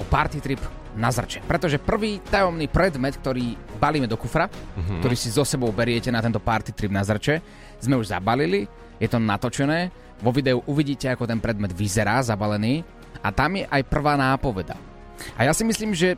o 0.00 0.04
party 0.08 0.40
trip 0.40 0.62
na 0.96 1.12
zrče. 1.12 1.44
Pretože 1.44 1.78
prvý 1.78 2.18
tajomný 2.24 2.66
predmet, 2.66 3.20
ktorý 3.20 3.54
balíme 3.78 4.08
do 4.10 4.18
kufra, 4.18 4.48
mm-hmm. 4.48 4.98
ktorý 5.04 5.14
si 5.14 5.28
so 5.30 5.44
sebou 5.46 5.70
beriete 5.70 6.10
na 6.10 6.24
tento 6.24 6.40
party 6.40 6.72
trip 6.72 6.90
na 6.90 7.04
zrče, 7.04 7.38
sme 7.78 8.00
už 8.00 8.10
zabalili, 8.10 8.66
je 8.98 9.08
to 9.08 9.20
natočené, 9.20 9.92
vo 10.20 10.34
videu 10.34 10.60
uvidíte, 10.68 11.08
ako 11.08 11.24
ten 11.24 11.40
predmet 11.40 11.72
vyzerá 11.72 12.20
zabalený 12.20 12.84
a 13.24 13.32
tam 13.32 13.56
je 13.56 13.64
aj 13.68 13.82
prvá 13.88 14.16
nápoveda. 14.16 14.76
A 15.36 15.48
ja 15.48 15.52
si 15.52 15.64
myslím, 15.64 15.92
že 15.92 16.16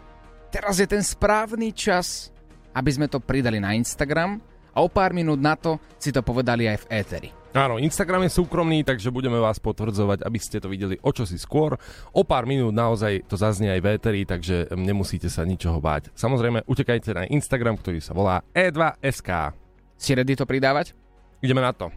teraz 0.51 0.79
je 0.79 0.87
ten 0.87 1.03
správny 1.03 1.75
čas, 1.75 2.31
aby 2.75 2.91
sme 2.91 3.07
to 3.07 3.23
pridali 3.23 3.63
na 3.63 3.75
Instagram 3.75 4.41
a 4.73 4.79
o 4.81 4.89
pár 4.89 5.13
minút 5.13 5.39
na 5.39 5.55
to 5.55 5.77
si 6.01 6.11
to 6.11 6.25
povedali 6.25 6.67
aj 6.67 6.87
v 6.87 6.89
éteri. 6.91 7.42
Áno, 7.53 7.77
Instagram 7.77 8.25
je 8.25 8.33
súkromný, 8.41 8.81
takže 8.81 9.13
budeme 9.13 9.37
vás 9.37 9.61
potvrdzovať, 9.61 10.25
aby 10.25 10.39
ste 10.41 10.57
to 10.57 10.73
videli 10.73 10.97
o 11.05 11.13
čosi 11.13 11.37
skôr. 11.37 11.77
O 12.17 12.25
pár 12.25 12.49
minút 12.49 12.73
naozaj 12.73 13.29
to 13.29 13.37
zaznie 13.37 13.69
aj 13.69 13.81
v 13.85 13.89
éteri, 13.93 14.21
takže 14.25 14.73
nemusíte 14.73 15.29
sa 15.29 15.45
ničoho 15.45 15.77
báť. 15.77 16.09
Samozrejme, 16.17 16.65
utekajte 16.65 17.13
na 17.13 17.29
Instagram, 17.29 17.77
ktorý 17.77 18.01
sa 18.01 18.17
volá 18.17 18.41
E 18.57 18.73
E2SK. 18.73 19.53
Si 20.01 20.17
ready 20.17 20.33
to 20.33 20.49
pridávať? 20.49 20.97
Ideme 21.45 21.61
na 21.61 21.77
to. 21.77 21.93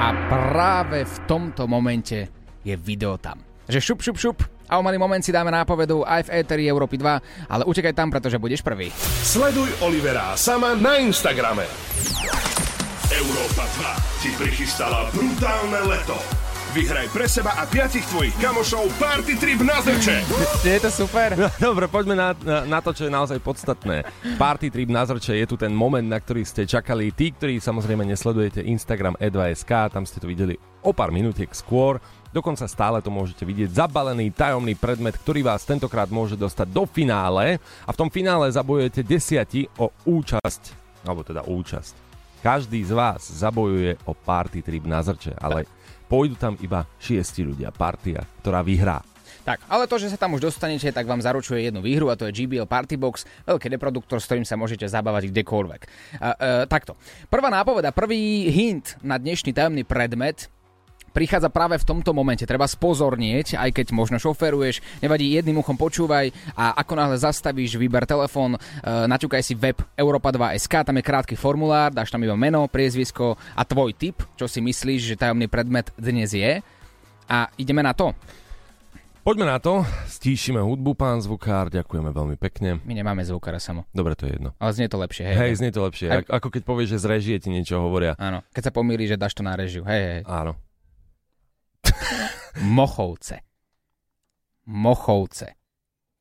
A 0.00 0.08
práve 0.28 1.08
v 1.08 1.16
tomto 1.24 1.64
momente 1.64 2.28
je 2.60 2.76
video 2.76 3.16
tam. 3.16 3.40
Že 3.72 3.80
šup, 3.80 4.04
šup, 4.04 4.16
šup 4.20 4.38
a 4.68 4.76
o 4.76 4.84
malý 4.84 5.00
moment 5.00 5.24
si 5.24 5.32
dáme 5.32 5.48
nápovedu 5.48 6.04
aj 6.04 6.28
v 6.28 6.44
Eteri 6.44 6.68
Európy 6.68 7.00
2, 7.00 7.48
ale 7.48 7.62
utekaj 7.64 7.96
tam, 7.96 8.12
pretože 8.12 8.36
budeš 8.36 8.60
prvý. 8.60 8.92
Sleduj 9.24 9.80
Olivera 9.80 10.36
sama 10.36 10.76
na 10.76 11.00
Instagrame. 11.00 11.64
Európa 13.20 13.68
2 14.16 14.24
ti 14.24 14.32
prichystala 14.32 15.12
brutálne 15.12 15.76
leto. 15.84 16.16
Vyhraj 16.72 17.12
pre 17.12 17.28
seba 17.28 17.52
a 17.52 17.68
piatich 17.68 18.06
tvojich 18.08 18.32
kamošov 18.40 18.88
party 18.96 19.36
trip 19.36 19.60
na 19.60 19.76
zrče. 19.84 20.24
Je 20.64 20.80
to 20.80 20.88
super? 20.88 21.36
Dobre, 21.60 21.84
poďme 21.84 22.16
na, 22.16 22.32
na, 22.40 22.64
na 22.64 22.78
to, 22.80 22.96
čo 22.96 23.04
je 23.04 23.12
naozaj 23.12 23.36
podstatné. 23.44 24.08
Party 24.40 24.72
trip 24.72 24.88
na 24.88 25.04
zrče 25.04 25.36
je 25.36 25.44
tu 25.44 25.60
ten 25.60 25.68
moment, 25.68 26.06
na 26.06 26.16
ktorý 26.16 26.48
ste 26.48 26.64
čakali. 26.64 27.12
Tí, 27.12 27.36
ktorí 27.36 27.60
samozrejme 27.60 28.08
nesledujete 28.08 28.64
Instagram 28.64 29.20
E2SK, 29.20 29.92
tam 29.92 30.08
ste 30.08 30.16
to 30.16 30.24
videli 30.24 30.56
o 30.80 30.96
pár 30.96 31.12
minútiek 31.12 31.52
skôr. 31.52 32.00
Dokonca 32.32 32.64
stále 32.70 33.04
to 33.04 33.12
môžete 33.12 33.44
vidieť. 33.44 33.84
Zabalený 33.84 34.32
tajomný 34.32 34.80
predmet, 34.80 35.20
ktorý 35.20 35.44
vás 35.44 35.68
tentokrát 35.68 36.08
môže 36.08 36.40
dostať 36.40 36.72
do 36.72 36.88
finále. 36.88 37.60
A 37.84 37.90
v 37.92 37.98
tom 38.00 38.08
finále 38.08 38.48
zabojujete 38.48 39.04
desiati 39.04 39.68
o 39.76 39.92
účasť. 40.08 40.62
Alebo 41.04 41.20
teda 41.20 41.44
účasť. 41.44 42.09
Každý 42.40 42.80
z 42.88 42.96
vás 42.96 43.20
zabojuje 43.28 44.00
o 44.08 44.16
party 44.16 44.64
trip 44.64 44.88
na 44.88 45.04
zrče, 45.04 45.36
ale 45.36 45.68
pôjdu 46.08 46.40
tam 46.40 46.56
iba 46.64 46.88
šiesti 46.96 47.44
ľudia. 47.44 47.68
Partia, 47.68 48.24
ktorá 48.40 48.64
vyhrá. 48.64 49.04
Tak, 49.44 49.60
ale 49.68 49.84
to, 49.84 50.00
že 50.00 50.08
sa 50.08 50.16
tam 50.16 50.32
už 50.36 50.48
dostanete, 50.48 50.88
tak 50.88 51.04
vám 51.04 51.20
zaručuje 51.20 51.68
jednu 51.68 51.84
výhru 51.84 52.08
a 52.08 52.16
to 52.16 52.24
je 52.28 52.32
GBL 52.32 52.64
Party 52.64 52.96
Box, 52.96 53.28
veľký 53.44 53.76
reproduktor, 53.76 54.24
s 54.24 54.28
ktorým 54.28 54.48
sa 54.48 54.56
môžete 54.56 54.88
zabávať 54.88 55.28
kdekoľvek. 55.28 55.80
A, 56.16 56.28
e, 56.32 56.48
takto. 56.64 56.96
Prvá 57.28 57.52
nápoveda, 57.52 57.92
prvý 57.92 58.48
hint 58.48 58.96
na 59.04 59.20
dnešný 59.20 59.52
tajomný 59.52 59.84
predmet 59.84 60.48
prichádza 61.10 61.48
práve 61.48 61.74
v 61.74 61.84
tomto 61.84 62.10
momente. 62.10 62.42
Treba 62.42 62.64
spozornieť, 62.64 63.54
aj 63.54 63.70
keď 63.72 63.86
možno 63.90 64.16
šoferuješ, 64.16 64.78
nevadí, 64.98 65.30
jedným 65.30 65.58
uchom 65.58 65.74
počúvaj 65.74 66.28
a 66.52 66.72
ako 66.76 66.92
náhle 66.94 67.16
zastavíš, 67.16 67.74
vyber 67.74 68.04
telefón, 68.04 68.54
e, 68.54 68.58
naťukaj 68.82 69.40
si 69.40 69.54
web 69.54 69.78
Europa2.sk, 69.94 70.74
tam 70.82 70.96
je 70.96 71.02
krátky 71.02 71.34
formulár, 71.34 71.90
dáš 71.90 72.08
tam 72.08 72.20
iba 72.20 72.34
meno, 72.34 72.64
priezvisko 72.64 73.34
a 73.52 73.62
tvoj 73.62 73.92
tip, 73.92 74.22
čo 74.34 74.46
si 74.46 74.58
myslíš, 74.58 75.00
že 75.04 75.18
tajomný 75.18 75.46
predmet 75.46 75.90
dnes 75.94 76.30
je. 76.30 76.62
A 77.26 77.46
ideme 77.54 77.80
na 77.80 77.92
to. 77.92 78.10
Poďme 79.20 79.44
na 79.44 79.60
to, 79.60 79.84
stíšime 80.08 80.58
hudbu, 80.58 80.96
pán 80.96 81.20
zvukár, 81.20 81.68
ďakujeme 81.68 82.08
veľmi 82.08 82.40
pekne. 82.40 82.80
My 82.82 82.96
nemáme 82.96 83.20
zvukára 83.20 83.60
samo. 83.60 83.84
Dobre, 83.92 84.16
to 84.16 84.24
je 84.24 84.32
jedno. 84.32 84.56
Ale 84.56 84.72
znie 84.72 84.88
to 84.88 84.96
lepšie, 84.96 85.28
hej. 85.28 85.36
Hej, 85.36 85.52
znie 85.60 85.70
to 85.70 85.84
lepšie. 85.84 86.08
Ako- 86.08 86.32
Ako 86.32 86.48
keď 86.48 86.62
povieš, 86.64 86.88
že 86.88 86.98
z 86.98 87.06
režie 87.06 87.36
ti 87.36 87.52
niečo 87.52 87.76
hovoria. 87.78 88.16
Áno, 88.16 88.40
keď 88.50 88.62
sa 88.64 88.72
pomýli, 88.72 89.04
že 89.04 89.20
dáš 89.20 89.36
to 89.36 89.44
na 89.44 89.52
režiu. 89.52 89.84
Hej, 89.84 90.02
hej. 90.02 90.20
Áno. 90.24 90.56
Mochovce. 92.78 93.42
Mochovce. 94.66 95.60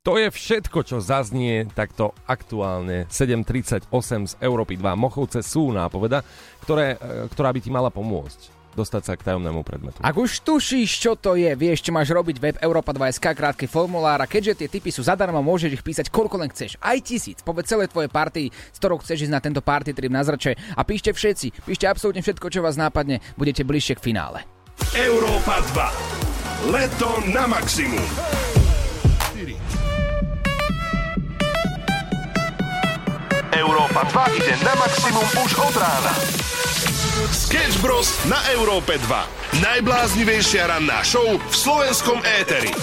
To 0.08 0.16
je 0.16 0.32
všetko, 0.32 0.88
čo 0.88 1.04
zaznie 1.04 1.68
takto 1.76 2.16
aktuálne. 2.24 3.04
7.38 3.12 3.92
z 4.26 4.34
Európy 4.40 4.80
2. 4.80 4.96
Mochovce 4.96 5.44
sú 5.44 5.76
nápoveda, 5.76 6.24
ktoré, 6.64 6.96
e, 6.96 7.28
ktorá 7.28 7.52
by 7.52 7.60
ti 7.60 7.68
mala 7.68 7.92
pomôcť 7.92 8.60
dostať 8.80 9.02
sa 9.04 9.14
k 9.20 9.26
tajomnému 9.28 9.60
predmetu. 9.68 10.00
Ak 10.00 10.16
už 10.16 10.46
tušíš, 10.46 10.90
čo 11.04 11.20
to 11.20 11.36
je, 11.36 11.52
vieš, 11.60 11.84
čo 11.84 11.92
máš 11.92 12.16
robiť, 12.16 12.38
web 12.40 12.58
Europa 12.64 12.96
2SK, 12.96 13.36
krátky 13.36 13.66
formulár 13.68 14.24
a 14.24 14.30
keďže 14.30 14.64
tie 14.64 14.72
typy 14.72 14.94
sú 14.94 15.04
zadarmo, 15.04 15.44
môžeš 15.44 15.76
ich 15.76 15.84
písať 15.84 16.08
koľko 16.08 16.40
len 16.40 16.50
chceš. 16.54 16.80
Aj 16.80 16.96
tisíc. 17.04 17.44
Povedz 17.44 17.68
celé 17.68 17.92
tvoje 17.92 18.08
party, 18.08 18.48
s 18.50 18.78
ktorou 18.80 19.02
chceš 19.04 19.28
ísť 19.28 19.34
na 19.36 19.44
tento 19.44 19.60
party 19.60 19.92
trip 19.92 20.14
na 20.14 20.24
zrače 20.24 20.56
a 20.78 20.82
píšte 20.88 21.12
všetci, 21.12 21.68
píšte 21.68 21.86
absolútne 21.90 22.24
všetko, 22.24 22.48
čo 22.48 22.64
vás 22.64 22.80
nápadne, 22.80 23.20
budete 23.36 23.68
bližšie 23.68 24.00
k 24.00 24.06
finále. 24.14 24.59
Európa 24.90 25.62
2. 26.66 26.74
Leto 26.74 27.22
na 27.30 27.46
maximum. 27.46 28.02
Európa 33.54 34.02
2 34.10 34.38
ide 34.42 34.58
na 34.66 34.74
maximum 34.82 35.28
už 35.46 35.52
od 35.62 35.76
rána. 35.78 36.14
Sketch 37.30 37.78
Bros. 37.86 38.18
na 38.26 38.42
Európe 38.58 38.98
2. 38.98 39.62
Najbláznivejšia 39.62 40.74
ranná 40.74 41.06
show 41.06 41.38
v 41.38 41.54
slovenskom 41.54 42.26
éteri. 42.42 42.74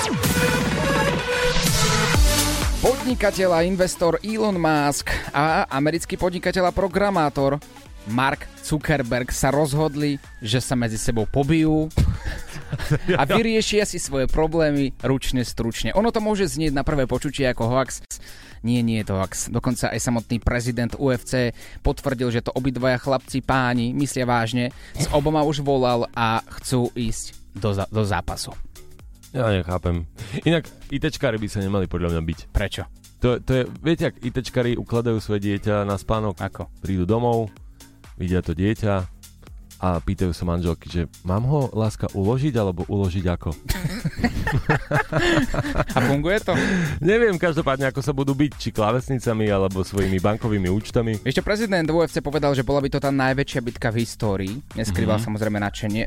Podnikateľ 2.87 3.51
a 3.51 3.61
investor 3.67 4.23
Elon 4.23 4.55
Musk 4.55 5.11
a 5.35 5.67
americký 5.67 6.15
podnikateľ 6.15 6.71
a 6.71 6.73
programátor 6.73 7.59
Mark 8.07 8.47
Zuckerberg 8.63 9.35
sa 9.35 9.51
rozhodli, 9.51 10.19
že 10.39 10.63
sa 10.63 10.79
medzi 10.79 10.95
sebou 10.95 11.27
pobijú 11.27 11.91
a 13.15 13.23
vyriešia 13.27 13.83
si 13.83 13.99
svoje 13.99 14.27
problémy 14.27 14.95
ručne 15.03 15.43
stručne. 15.43 15.91
Ono 15.95 16.11
to 16.11 16.23
môže 16.23 16.47
znieť 16.47 16.71
na 16.71 16.87
prvé 16.87 17.07
počutie 17.07 17.47
ako 17.47 17.67
hoax. 17.67 18.03
Nie, 18.63 18.83
nie 18.83 19.03
je 19.03 19.11
to 19.11 19.19
hoax. 19.19 19.51
Dokonca 19.51 19.91
aj 19.91 20.01
samotný 20.03 20.39
prezident 20.39 20.95
UFC 20.95 21.51
potvrdil, 21.83 22.31
že 22.31 22.43
to 22.43 22.55
obidvaja 22.55 22.99
chlapci 22.99 23.43
páni 23.43 23.91
myslia 23.95 24.27
vážne. 24.27 24.71
S 24.95 25.07
oboma 25.11 25.43
už 25.43 25.63
volal 25.63 26.07
a 26.15 26.43
chcú 26.63 26.91
ísť 26.95 27.35
do, 27.55 27.71
za- 27.75 27.91
do 27.91 28.03
zápasu. 28.03 28.55
Ja 29.35 29.51
nechápem. 29.51 30.07
Inak 30.47 30.67
ITčkári 30.89 31.37
by 31.37 31.49
sa 31.51 31.61
nemali 31.61 31.91
podľa 31.91 32.15
mňa 32.17 32.23
byť. 32.23 32.39
Prečo? 32.55 32.83
To, 33.21 33.41
to 33.41 33.51
je, 33.53 33.63
viete, 33.83 34.13
ak 34.13 34.21
ITčkári 34.23 34.77
ukladajú 34.77 35.19
svoje 35.19 35.51
dieťa 35.51 35.83
na 35.83 35.97
spánok, 35.97 36.37
Ako? 36.39 36.69
prídu 36.81 37.09
domov, 37.09 37.49
vidia 38.17 38.41
to 38.41 38.57
dieťa 38.57 39.17
a 39.77 40.01
pýtajú 40.01 40.33
sa 40.33 40.49
manželky, 40.49 40.89
že 40.89 41.05
mám 41.21 41.45
ho, 41.45 41.69
láska, 41.77 42.09
uložiť 42.17 42.55
alebo 42.57 42.89
uložiť 42.89 43.25
ako? 43.29 43.53
A 45.93 45.99
funguje 46.01 46.41
to? 46.41 46.57
Neviem 47.05 47.37
každopádne, 47.37 47.93
ako 47.93 48.01
sa 48.01 48.17
budú 48.17 48.33
byť, 48.33 48.53
či 48.57 48.69
klávesnicami 48.73 49.53
alebo 49.53 49.85
svojimi 49.85 50.17
bankovými 50.17 50.73
účtami. 50.73 51.21
Ešte 51.21 51.45
prezident 51.45 51.85
UFC 51.85 52.25
povedal, 52.25 52.57
že 52.57 52.65
bola 52.65 52.81
by 52.81 52.89
to 52.89 53.05
tá 53.05 53.13
najväčšia 53.13 53.61
bitka 53.61 53.93
v 53.93 54.01
histórii. 54.01 54.55
Neskrýval 54.73 55.21
mm-hmm. 55.21 55.29
samozrejme 55.29 55.59
nadšenie. 55.61 56.05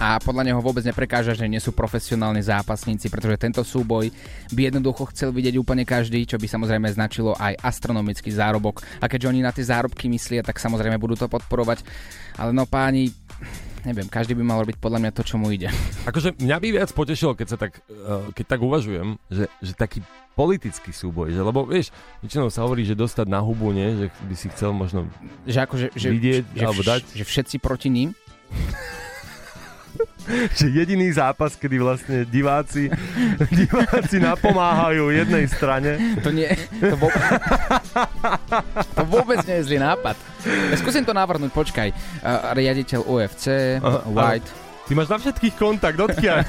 A 0.00 0.18
podľa 0.18 0.50
neho 0.50 0.60
vôbec 0.60 0.82
neprekáža, 0.82 1.34
že 1.34 1.46
nie 1.46 1.62
sú 1.62 1.70
profesionálni 1.70 2.42
zápasníci, 2.42 3.06
pretože 3.08 3.38
tento 3.38 3.62
súboj 3.62 4.10
by 4.50 4.60
jednoducho 4.72 5.10
chcel 5.14 5.30
vidieť 5.30 5.54
úplne 5.58 5.86
každý, 5.86 6.24
čo 6.26 6.36
by 6.40 6.46
samozrejme 6.46 6.88
značilo 6.90 7.34
aj 7.38 7.58
astronomický 7.62 8.34
zárobok. 8.34 8.82
A 8.98 9.06
keďže 9.06 9.30
oni 9.30 9.40
na 9.44 9.54
tie 9.54 9.66
zárobky 9.66 10.10
myslia, 10.10 10.42
tak 10.42 10.58
samozrejme 10.58 10.98
budú 10.98 11.14
to 11.14 11.30
podporovať. 11.30 11.86
Ale 12.38 12.50
no 12.50 12.66
páni, 12.66 13.14
neviem, 13.84 14.08
každý 14.08 14.34
by 14.34 14.42
mal 14.42 14.58
robiť 14.64 14.80
podľa 14.80 14.98
mňa 15.04 15.10
to, 15.14 15.22
čo 15.22 15.36
mu 15.38 15.52
ide. 15.52 15.70
Akože 16.08 16.34
mňa 16.40 16.56
by 16.58 16.68
viac 16.80 16.90
potešilo, 16.90 17.36
keď 17.36 17.46
sa 17.54 17.58
tak, 17.60 17.78
eh, 17.86 18.32
keď 18.34 18.44
tak 18.48 18.60
uvažujem, 18.64 19.20
že, 19.30 19.46
že 19.62 19.72
taký 19.76 20.02
politický 20.34 20.90
súboj, 20.90 21.30
že, 21.30 21.38
lebo 21.38 21.62
vieš, 21.62 21.94
väčšinou 22.18 22.50
sa 22.50 22.66
hovorí, 22.66 22.82
že 22.82 22.98
dostať 22.98 23.30
na 23.30 23.38
hubu, 23.38 23.70
nie, 23.70 23.94
že 23.94 24.06
by 24.26 24.34
si 24.34 24.50
chcel 24.50 24.74
možno 24.74 25.06
Že 25.46 25.58
akože, 25.62 25.86
že, 25.94 26.08
vidieť 26.10 26.44
že, 26.58 26.64
alebo 26.66 26.82
dať. 26.82 27.02
že 27.14 27.22
všetci 27.22 27.56
proti 27.62 27.88
ním. 27.94 28.10
že 30.58 30.66
jediný 30.72 31.12
zápas, 31.12 31.56
kedy 31.56 31.76
vlastne 31.80 32.18
diváci, 32.28 32.88
diváci 33.58 34.16
napomáhajú 34.20 35.12
jednej 35.12 35.44
strane. 35.48 36.18
To 36.24 36.30
nie, 36.32 36.48
to 36.80 36.96
vôbec, 36.96 37.22
to 38.94 39.02
vôbec 39.08 39.38
nie 39.44 39.56
je 39.60 39.64
zlý 39.72 39.78
nápad. 39.80 40.16
Ja 40.44 40.76
skúsim 40.76 41.04
to 41.04 41.16
navrhnúť, 41.16 41.52
počkaj. 41.52 41.88
Uh, 42.20 42.52
riaditeľ 42.56 43.00
UFC, 43.04 43.78
Aha, 43.80 44.04
White. 44.08 44.50
Ty 44.84 44.92
máš 44.92 45.08
na 45.08 45.16
všetkých 45.16 45.54
kontakt, 45.56 45.96
odkiaľ? 45.96 46.44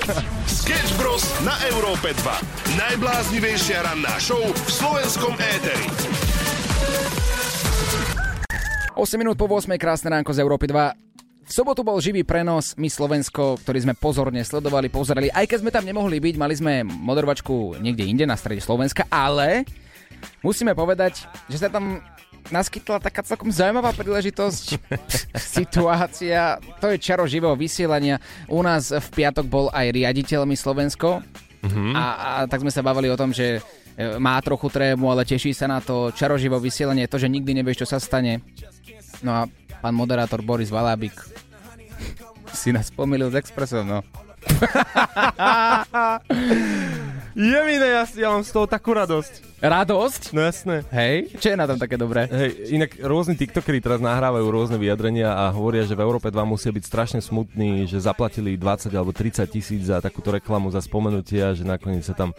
Sketch 0.60 0.92
Bros. 1.00 1.24
na 1.40 1.56
Európe 1.72 2.12
2. 2.12 2.76
Najbláznivejšia 2.76 3.80
ranná 3.80 4.20
show 4.20 4.40
v 4.40 4.68
slovenskom 4.68 5.32
éteri. 5.40 5.88
8 9.00 9.16
minút 9.16 9.40
po 9.40 9.48
8, 9.48 9.80
krásne 9.80 10.12
ránko 10.12 10.36
z 10.36 10.44
Európy 10.44 10.68
2. 10.68 11.09
V 11.50 11.58
sobotu 11.58 11.82
bol 11.82 11.98
živý 11.98 12.22
prenos, 12.22 12.78
my 12.78 12.86
Slovensko, 12.86 13.58
ktorý 13.58 13.82
sme 13.82 13.98
pozorne 13.98 14.38
sledovali, 14.46 14.86
pozerali, 14.86 15.34
aj 15.34 15.50
keď 15.50 15.58
sme 15.58 15.74
tam 15.74 15.82
nemohli 15.82 16.22
byť, 16.22 16.34
mali 16.38 16.54
sme 16.54 16.86
moderovačku 16.86 17.82
niekde 17.82 18.06
inde 18.06 18.22
na 18.22 18.38
strede 18.38 18.62
Slovenska, 18.62 19.10
ale 19.10 19.66
musíme 20.46 20.78
povedať, 20.78 21.26
že 21.50 21.58
sa 21.58 21.66
tam 21.66 21.98
naskytla 22.54 23.02
taká 23.02 23.26
celkom 23.26 23.50
zaujímavá 23.50 23.90
príležitosť, 23.98 24.78
situácia, 25.58 26.62
to 26.78 26.94
je 26.94 27.02
čaro 27.02 27.26
živého 27.26 27.58
vysielania. 27.58 28.22
U 28.46 28.62
nás 28.62 28.94
v 28.94 29.08
piatok 29.10 29.50
bol 29.50 29.66
aj 29.74 29.90
riaditeľ 29.90 30.46
my 30.46 30.54
Slovensko 30.54 31.18
Mhm. 31.60 31.92
a, 31.92 32.04
a 32.16 32.28
tak 32.48 32.64
sme 32.64 32.72
sa 32.72 32.80
bavili 32.80 33.12
o 33.12 33.20
tom, 33.20 33.36
že 33.36 33.60
e, 33.60 34.16
má 34.16 34.40
trochu 34.40 34.72
trému, 34.72 35.12
ale 35.12 35.28
teší 35.28 35.52
sa 35.52 35.68
na 35.68 35.84
to 35.84 36.08
čaroživo 36.16 36.56
vysielanie, 36.56 37.04
to, 37.04 37.20
že 37.20 37.28
nikdy 37.28 37.52
nevieš, 37.52 37.84
čo 37.84 37.88
sa 37.92 38.00
stane. 38.00 38.40
No 39.20 39.30
a 39.36 39.40
pán 39.80 39.96
moderátor 39.96 40.44
Boris 40.44 40.70
Valábik 40.70 41.16
si 42.60 42.72
nás 42.72 42.90
pomýlil 42.92 43.32
s 43.32 43.40
Expressom, 43.40 43.88
no. 43.88 44.00
Je 47.40 47.60
mi 47.62 47.78
ne, 47.78 47.88
ja, 47.94 48.02
ja 48.04 48.28
mám 48.34 48.42
z 48.42 48.50
toho 48.50 48.66
takú 48.66 48.90
radosť. 48.90 49.62
Radosť? 49.62 50.34
No 50.34 50.42
jasné. 50.42 50.82
Hej, 50.90 51.30
čo 51.38 51.54
je 51.54 51.56
na 51.56 51.68
tom 51.68 51.78
také 51.78 51.94
dobré? 51.94 52.26
Hej, 52.26 52.74
inak 52.74 52.90
rôzni 53.00 53.38
tiktokeri 53.38 53.78
teraz 53.78 54.02
nahrávajú 54.02 54.50
rôzne 54.50 54.80
vyjadrenia 54.80 55.30
a 55.30 55.54
hovoria, 55.54 55.86
že 55.86 55.94
v 55.94 56.02
Európe 56.02 56.32
2 56.32 56.42
musia 56.42 56.74
byť 56.74 56.84
strašne 56.84 57.20
smutní, 57.22 57.86
že 57.86 58.02
zaplatili 58.02 58.58
20 58.58 58.90
alebo 58.96 59.14
30 59.14 59.46
tisíc 59.46 59.86
za 59.86 60.02
takúto 60.02 60.34
reklamu 60.34 60.74
za 60.74 60.82
spomenutia, 60.82 61.54
že 61.54 61.62
nakoniec 61.62 62.02
sa 62.02 62.18
tam 62.18 62.34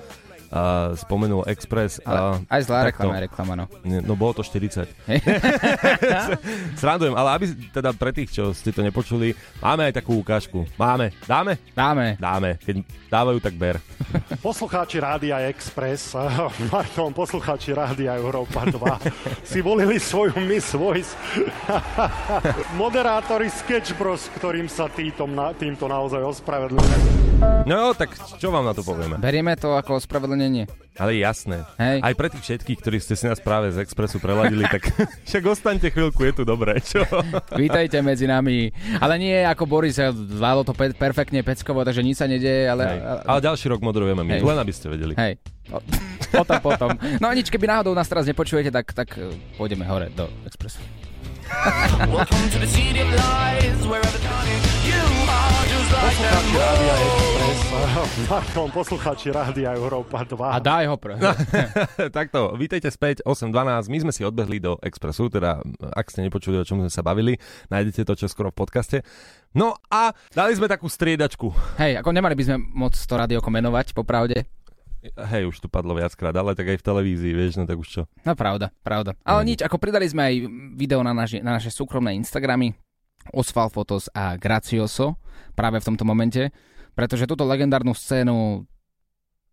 a 0.52 0.92
spomenul 1.00 1.48
Express. 1.48 2.04
Ale 2.04 2.44
a 2.44 2.60
aj 2.60 2.62
zlá 2.68 2.78
takto. 2.84 3.08
reklama 3.08 3.16
je 3.16 3.24
reklama, 3.26 3.54
no. 3.56 3.66
Nie, 3.88 4.00
No 4.04 4.20
bolo 4.20 4.36
to 4.36 4.44
40. 4.44 4.84
Srandujem, 6.82 7.16
ale 7.16 7.30
aby 7.40 7.46
teda 7.72 7.96
pre 7.96 8.12
tých, 8.12 8.36
čo 8.36 8.52
ste 8.52 8.76
to 8.76 8.84
nepočuli, 8.84 9.32
máme 9.64 9.88
aj 9.88 10.04
takú 10.04 10.20
ukážku. 10.20 10.68
Máme. 10.76 11.16
Dáme? 11.24 11.56
Dáme. 11.72 12.20
Dáme. 12.20 12.60
Keď 12.60 12.84
dávajú, 13.08 13.40
tak 13.40 13.56
ber. 13.56 13.80
Poslucháči 14.46 15.00
Rádia 15.00 15.48
Express, 15.48 16.12
pardon, 16.74 17.16
poslucháči 17.16 17.72
Rádia 17.72 18.20
Európa 18.20 18.68
2 18.68 19.48
si 19.48 19.64
volili 19.64 19.96
svoju 19.96 20.36
Miss 20.44 20.76
Voice. 20.76 21.16
Moderátori 22.76 23.48
Sketch 23.48 23.96
Bros, 23.96 24.28
ktorým 24.36 24.68
sa 24.68 24.92
týmto, 24.92 25.24
na, 25.24 25.56
týmto 25.56 25.88
naozaj 25.88 26.20
ospravedlňujem. 26.20 27.32
No, 27.66 27.94
tak 27.98 28.14
čo 28.38 28.54
vám 28.54 28.66
na 28.70 28.74
to 28.74 28.86
povieme? 28.86 29.18
Berieme 29.18 29.58
to 29.58 29.74
ako 29.74 29.98
ospravedlnenie. 30.42 30.66
Ale 31.00 31.18
jasné. 31.18 31.64
Hej. 31.80 32.04
Aj 32.04 32.14
pre 32.14 32.28
tých 32.28 32.44
všetkých, 32.44 32.78
ktorí 32.84 32.98
ste 33.00 33.16
si 33.16 33.24
nás 33.24 33.40
práve 33.40 33.72
z 33.72 33.80
Expressu 33.80 34.20
preladili, 34.20 34.68
tak 34.68 34.92
však 35.30 35.44
ostaňte 35.48 35.88
chvíľku, 35.88 36.20
je 36.28 36.34
tu 36.36 36.44
dobré, 36.44 36.78
čo? 36.84 37.02
Vítajte 37.58 38.04
medzi 38.04 38.28
nami. 38.28 38.70
Ale 39.00 39.16
nie 39.16 39.40
ako 39.40 39.66
Boris, 39.66 39.98
zvládlo 40.12 40.68
to 40.68 40.74
pe- 40.76 40.94
perfektne, 40.94 41.42
peckovo, 41.48 41.88
takže 41.88 42.04
nič 42.04 42.20
sa 42.20 42.28
nedeje, 42.28 42.68
ale... 42.68 42.84
Hej. 42.86 43.00
Ale 43.24 43.40
ďalší 43.40 43.66
rok 43.72 43.80
moderujeme 43.82 44.22
my, 44.22 44.34
Hej. 44.36 44.42
len 44.44 44.58
aby 44.60 44.74
ste 44.76 44.92
vedeli. 44.92 45.14
Hej. 45.16 45.40
O, 45.72 45.80
potom, 46.44 46.60
potom. 46.60 46.90
No 47.24 47.32
a 47.32 47.34
nič, 47.34 47.48
keby 47.48 47.72
náhodou 47.72 47.96
nás 47.96 48.12
teraz 48.12 48.28
nepočujete, 48.28 48.70
tak, 48.70 48.92
tak 48.92 49.16
eh, 49.16 49.32
pôjdeme 49.56 49.88
hore 49.88 50.12
do 50.12 50.28
Expressu. 50.44 50.84
Poslucháči 56.02 56.58
Rádia 56.58 56.94
Express, 56.98 57.62
pardon, 58.32 58.68
poslucháči 58.74 59.28
Rádia 59.30 59.70
Európa 59.76 60.26
2. 60.26 60.40
A 60.40 60.58
daj 60.58 60.90
ho 60.90 60.96
pre. 60.98 61.20
Takto, 62.18 62.56
vítajte 62.58 62.90
späť, 62.90 63.22
8.12, 63.28 63.92
my 63.92 63.98
sme 64.08 64.12
si 64.16 64.26
odbehli 64.26 64.58
do 64.64 64.80
Expressu, 64.82 65.30
teda 65.30 65.62
ak 65.94 66.08
ste 66.10 66.26
nepočuli, 66.26 66.58
o 66.58 66.66
čom 66.66 66.82
sme 66.82 66.92
sa 66.92 67.04
bavili, 67.04 67.38
nájdete 67.70 68.08
to 68.08 68.14
čo 68.16 68.28
skoro 68.32 68.50
v 68.50 68.58
podcaste. 68.64 68.98
No 69.52 69.76
a 69.92 70.16
dali 70.32 70.56
sme 70.56 70.72
takú 70.72 70.88
striedačku. 70.88 71.52
Hej, 71.78 72.00
ako 72.00 72.10
nemali 72.16 72.34
by 72.40 72.44
sme 72.48 72.58
moc 72.72 72.96
to 72.96 73.14
rádio 73.14 73.44
menovať, 73.44 73.92
popravde. 73.92 74.48
Hej, 75.02 75.50
už 75.50 75.58
tu 75.58 75.68
padlo 75.68 75.98
viackrát, 75.98 76.32
ale 76.38 76.54
tak 76.54 76.70
aj 76.70 76.78
v 76.78 76.86
televízii, 76.86 77.34
vieš, 77.34 77.58
no 77.58 77.66
tak 77.66 77.82
už 77.82 77.90
čo. 77.90 78.02
No 78.22 78.38
pravda, 78.38 78.70
pravda. 78.86 79.18
Ale 79.26 79.42
nič, 79.44 79.66
ako 79.66 79.82
pridali 79.82 80.06
sme 80.06 80.30
aj 80.30 80.36
video 80.78 81.02
na, 81.02 81.12
naši, 81.12 81.42
na 81.42 81.58
naše 81.58 81.74
súkromné 81.74 82.14
Instagramy, 82.22 82.78
Osval 83.34 83.74
Fotos 83.74 84.14
a 84.14 84.38
Gracioso, 84.38 85.18
práve 85.58 85.82
v 85.82 85.88
tomto 85.90 86.06
momente, 86.06 86.54
pretože 86.94 87.26
túto 87.26 87.50
legendárnu 87.50 87.98
scénu 87.98 88.62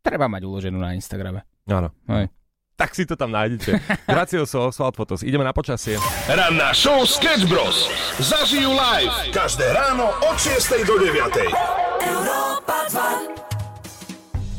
Treba 0.02 0.24
mať 0.24 0.42
uloženú 0.46 0.78
na 0.80 0.96
Instagrame. 0.96 1.44
Áno. 1.68 1.92
Hej. 2.08 2.32
Tak 2.78 2.94
si 2.94 3.04
to 3.04 3.18
tam 3.18 3.34
nájdete. 3.34 3.74
Gracioso, 4.08 4.70
Oswald 4.70 4.94
Fotos. 4.94 5.26
Ideme 5.26 5.42
na 5.42 5.52
počasie. 5.52 5.98
Ranná 6.30 6.70
show 6.70 7.02
Sketch 7.02 7.50
Bros. 7.50 7.90
Zažijú 8.22 8.70
live 8.70 9.34
každé 9.34 9.66
ráno 9.74 10.14
od 10.22 10.38
6 10.38 10.86
do 10.86 10.94
9. 10.96 13.36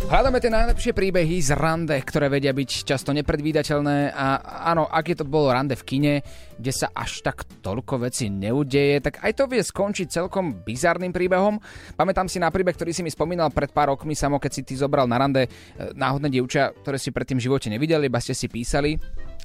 Hľadáme 0.09 0.41
tie 0.41 0.49
najlepšie 0.49 0.97
príbehy 0.97 1.37
z 1.37 1.53
rande, 1.53 1.93
ktoré 1.93 2.33
vedia 2.33 2.49
byť 2.49 2.81
často 2.81 3.13
nepredvídateľné 3.13 4.09
a 4.09 4.41
áno, 4.73 4.89
ak 4.89 5.05
je 5.05 5.17
to 5.21 5.29
bolo 5.29 5.53
rande 5.53 5.77
v 5.77 5.85
kine, 5.85 6.13
kde 6.57 6.73
sa 6.73 6.89
až 6.97 7.21
tak 7.21 7.45
toľko 7.61 8.09
vecí 8.09 8.25
neudeje, 8.25 9.05
tak 9.05 9.21
aj 9.21 9.37
to 9.37 9.45
vie 9.45 9.61
skončiť 9.61 10.09
celkom 10.09 10.65
bizarným 10.65 11.13
príbehom. 11.13 11.61
Pamätám 11.93 12.25
si 12.25 12.41
na 12.41 12.49
príbeh, 12.49 12.73
ktorý 12.73 12.89
si 12.89 13.05
mi 13.05 13.13
spomínal 13.13 13.53
pred 13.53 13.69
pár 13.69 13.93
rokmi, 13.93 14.17
samo 14.17 14.41
keď 14.41 14.51
si 14.57 14.65
ty 14.65 14.73
zobral 14.73 15.05
na 15.05 15.21
rande 15.21 15.45
e, 15.45 15.49
náhodné 15.93 16.33
dievča, 16.33 16.73
ktoré 16.81 16.97
si 16.97 17.13
predtým 17.13 17.37
v 17.37 17.45
živote 17.45 17.69
nevideli, 17.69 18.09
iba 18.09 18.17
ste 18.17 18.33
si 18.33 18.49
písali. 18.49 18.97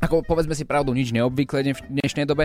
Ako 0.05 0.21
povedzme 0.21 0.53
si 0.53 0.69
pravdu, 0.69 0.93
nič 0.93 1.17
neobvyklé 1.17 1.73
v 1.73 1.81
dnešnej 1.89 2.29
dobe. 2.29 2.45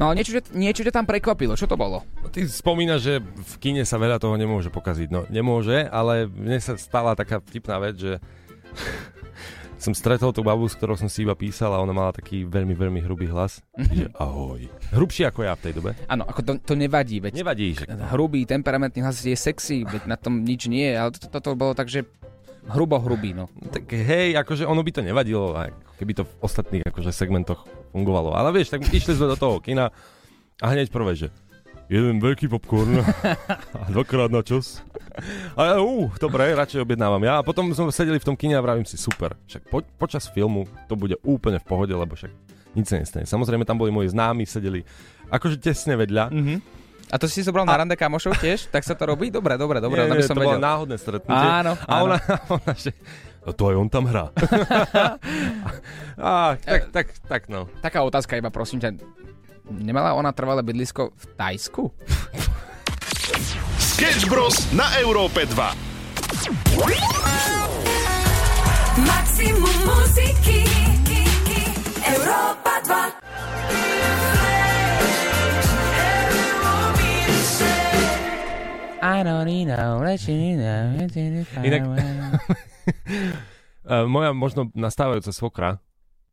No 0.00 0.08
ale 0.08 0.16
niečo, 0.16 0.40
niečo 0.56 0.80
ťa 0.80 0.96
tam 0.96 1.04
prekvapilo. 1.04 1.52
Čo 1.52 1.68
to 1.68 1.76
bolo? 1.76 2.08
Ty 2.32 2.40
spomínaš, 2.48 3.00
že 3.04 3.14
v 3.20 3.54
kine 3.60 3.84
sa 3.84 4.00
veľa 4.00 4.16
toho 4.16 4.32
nemôže 4.40 4.72
pokaziť. 4.72 5.12
No, 5.12 5.28
nemôže, 5.28 5.84
ale 5.92 6.24
mne 6.24 6.56
sa 6.56 6.80
stala 6.80 7.12
taká 7.12 7.44
vtipná 7.44 7.76
vec, 7.84 8.00
že 8.00 8.12
som 9.84 9.92
stretol 9.92 10.32
tú 10.32 10.40
babu, 10.40 10.64
s 10.64 10.72
ktorou 10.72 10.96
som 10.96 11.12
si 11.12 11.28
iba 11.28 11.36
písal 11.36 11.76
a 11.76 11.84
ona 11.84 11.92
mala 11.92 12.16
taký 12.16 12.48
veľmi, 12.48 12.72
veľmi 12.72 13.04
hrubý 13.04 13.28
hlas. 13.28 13.60
že 13.76 14.08
ahoj. 14.16 14.64
Hrubší 14.96 15.28
ako 15.28 15.44
ja 15.44 15.52
v 15.52 15.62
tej 15.68 15.72
dobe. 15.76 15.90
Áno, 16.08 16.24
ako 16.24 16.40
to, 16.40 16.52
to 16.64 16.74
nevadí, 16.80 17.20
veď 17.20 17.44
Nevadí, 17.44 17.76
že... 17.76 17.84
hrubý, 18.08 18.48
temperamentný 18.48 19.04
hlas 19.04 19.20
je 19.20 19.36
sexy, 19.36 19.84
veď 19.84 20.08
na 20.08 20.16
tom 20.16 20.40
nič 20.40 20.64
nie 20.72 20.88
je, 20.88 20.96
ale 20.96 21.12
toto 21.12 21.28
to, 21.28 21.38
to 21.44 21.50
bolo 21.52 21.76
tak, 21.76 21.92
že 21.92 22.08
hrubo 22.70 22.98
hrubý, 22.98 23.32
no. 23.32 23.46
Tak 23.70 23.86
hej, 23.90 24.34
akože 24.34 24.66
ono 24.66 24.82
by 24.82 24.90
to 24.90 25.00
nevadilo, 25.02 25.54
keby 25.98 26.12
to 26.18 26.22
v 26.26 26.32
ostatných 26.42 26.84
akože 26.86 27.14
segmentoch 27.14 27.64
fungovalo. 27.94 28.34
Ale 28.34 28.50
vieš, 28.50 28.74
tak 28.74 28.84
išli 28.86 29.14
sme 29.14 29.30
do 29.32 29.38
toho 29.38 29.62
kina 29.62 29.94
a 30.60 30.66
hneď 30.72 30.90
prvé, 30.90 31.14
že 31.14 31.28
jeden 31.86 32.18
veľký 32.18 32.50
popcorn 32.50 32.98
a 33.82 33.86
dvakrát 33.90 34.30
na 34.30 34.42
čos. 34.42 34.82
A 35.54 35.74
ja, 35.74 35.76
uh, 35.80 36.10
dobre, 36.18 36.52
radšej 36.52 36.82
objednávam 36.82 37.22
ja. 37.22 37.40
A 37.40 37.46
potom 37.46 37.70
sme 37.72 37.94
sedeli 37.94 38.18
v 38.18 38.26
tom 38.26 38.36
kine 38.36 38.58
a 38.58 38.64
vravím 38.64 38.84
si, 38.84 38.98
super, 38.98 39.38
však 39.46 39.70
po, 39.70 39.80
počas 39.96 40.26
filmu 40.28 40.66
to 40.90 40.98
bude 40.98 41.16
úplne 41.22 41.62
v 41.62 41.66
pohode, 41.66 41.94
lebo 41.94 42.18
však 42.18 42.32
nič 42.76 42.86
sa 42.92 43.00
nestane. 43.00 43.24
Samozrejme, 43.24 43.64
tam 43.64 43.80
boli 43.80 43.94
moji 43.94 44.12
známi, 44.12 44.44
sedeli 44.44 44.84
akože 45.30 45.56
tesne 45.62 45.96
vedľa. 45.96 46.24
Mhm. 46.34 46.56
A 47.06 47.22
to 47.22 47.30
si 47.30 47.38
zobral 47.46 47.62
na 47.62 47.78
rande 47.78 47.94
kamošov 47.94 48.34
tiež? 48.42 48.66
Tak 48.66 48.82
sa 48.82 48.98
to 48.98 49.06
robí? 49.06 49.30
Dobre, 49.30 49.54
dobre, 49.54 49.78
dobre, 49.78 50.02
nie, 50.02 50.10
aby 50.10 50.22
nie, 50.22 50.26
som 50.26 50.34
to 50.34 50.42
vedel. 50.42 50.58
bolo 50.58 50.66
náhodné 50.66 50.96
stretnutie. 50.98 51.48
Áno, 51.62 51.72
A 51.86 51.94
ona, 52.02 52.18
ona 52.58 52.72
že, 52.74 52.90
no 53.46 53.50
to 53.54 53.62
aj 53.70 53.76
on 53.78 53.86
tam 53.86 54.04
hrá. 54.10 54.34
a, 56.18 56.58
tak, 56.58 56.90
tak, 56.90 57.06
tak, 57.30 57.42
no. 57.46 57.70
Taká 57.78 58.02
otázka 58.02 58.34
iba, 58.34 58.50
prosím 58.50 58.82
ťa. 58.82 58.98
Nemala 59.70 60.18
ona 60.18 60.34
trvalé 60.34 60.66
bydlisko 60.66 61.14
v 61.14 61.24
Tajsku? 61.38 61.82
Sketch 63.94 64.26
Bros. 64.26 64.66
na 64.74 64.90
Európe 64.98 65.46
2. 65.46 65.54
Maximum 69.06 69.76
muziky 69.86 70.66
Európa 72.02 72.74
2 72.82 73.25
I 79.06 79.22
don't 79.22 79.46
need 79.46 79.70
no, 79.70 80.02
let 80.02 80.18
you 80.26 80.58
know. 80.58 80.98
Inak, 81.62 81.82
uh, 83.86 84.02
moja 84.14 84.34
možno 84.34 84.66
nastávajúca 84.74 85.30
svokra 85.30 85.78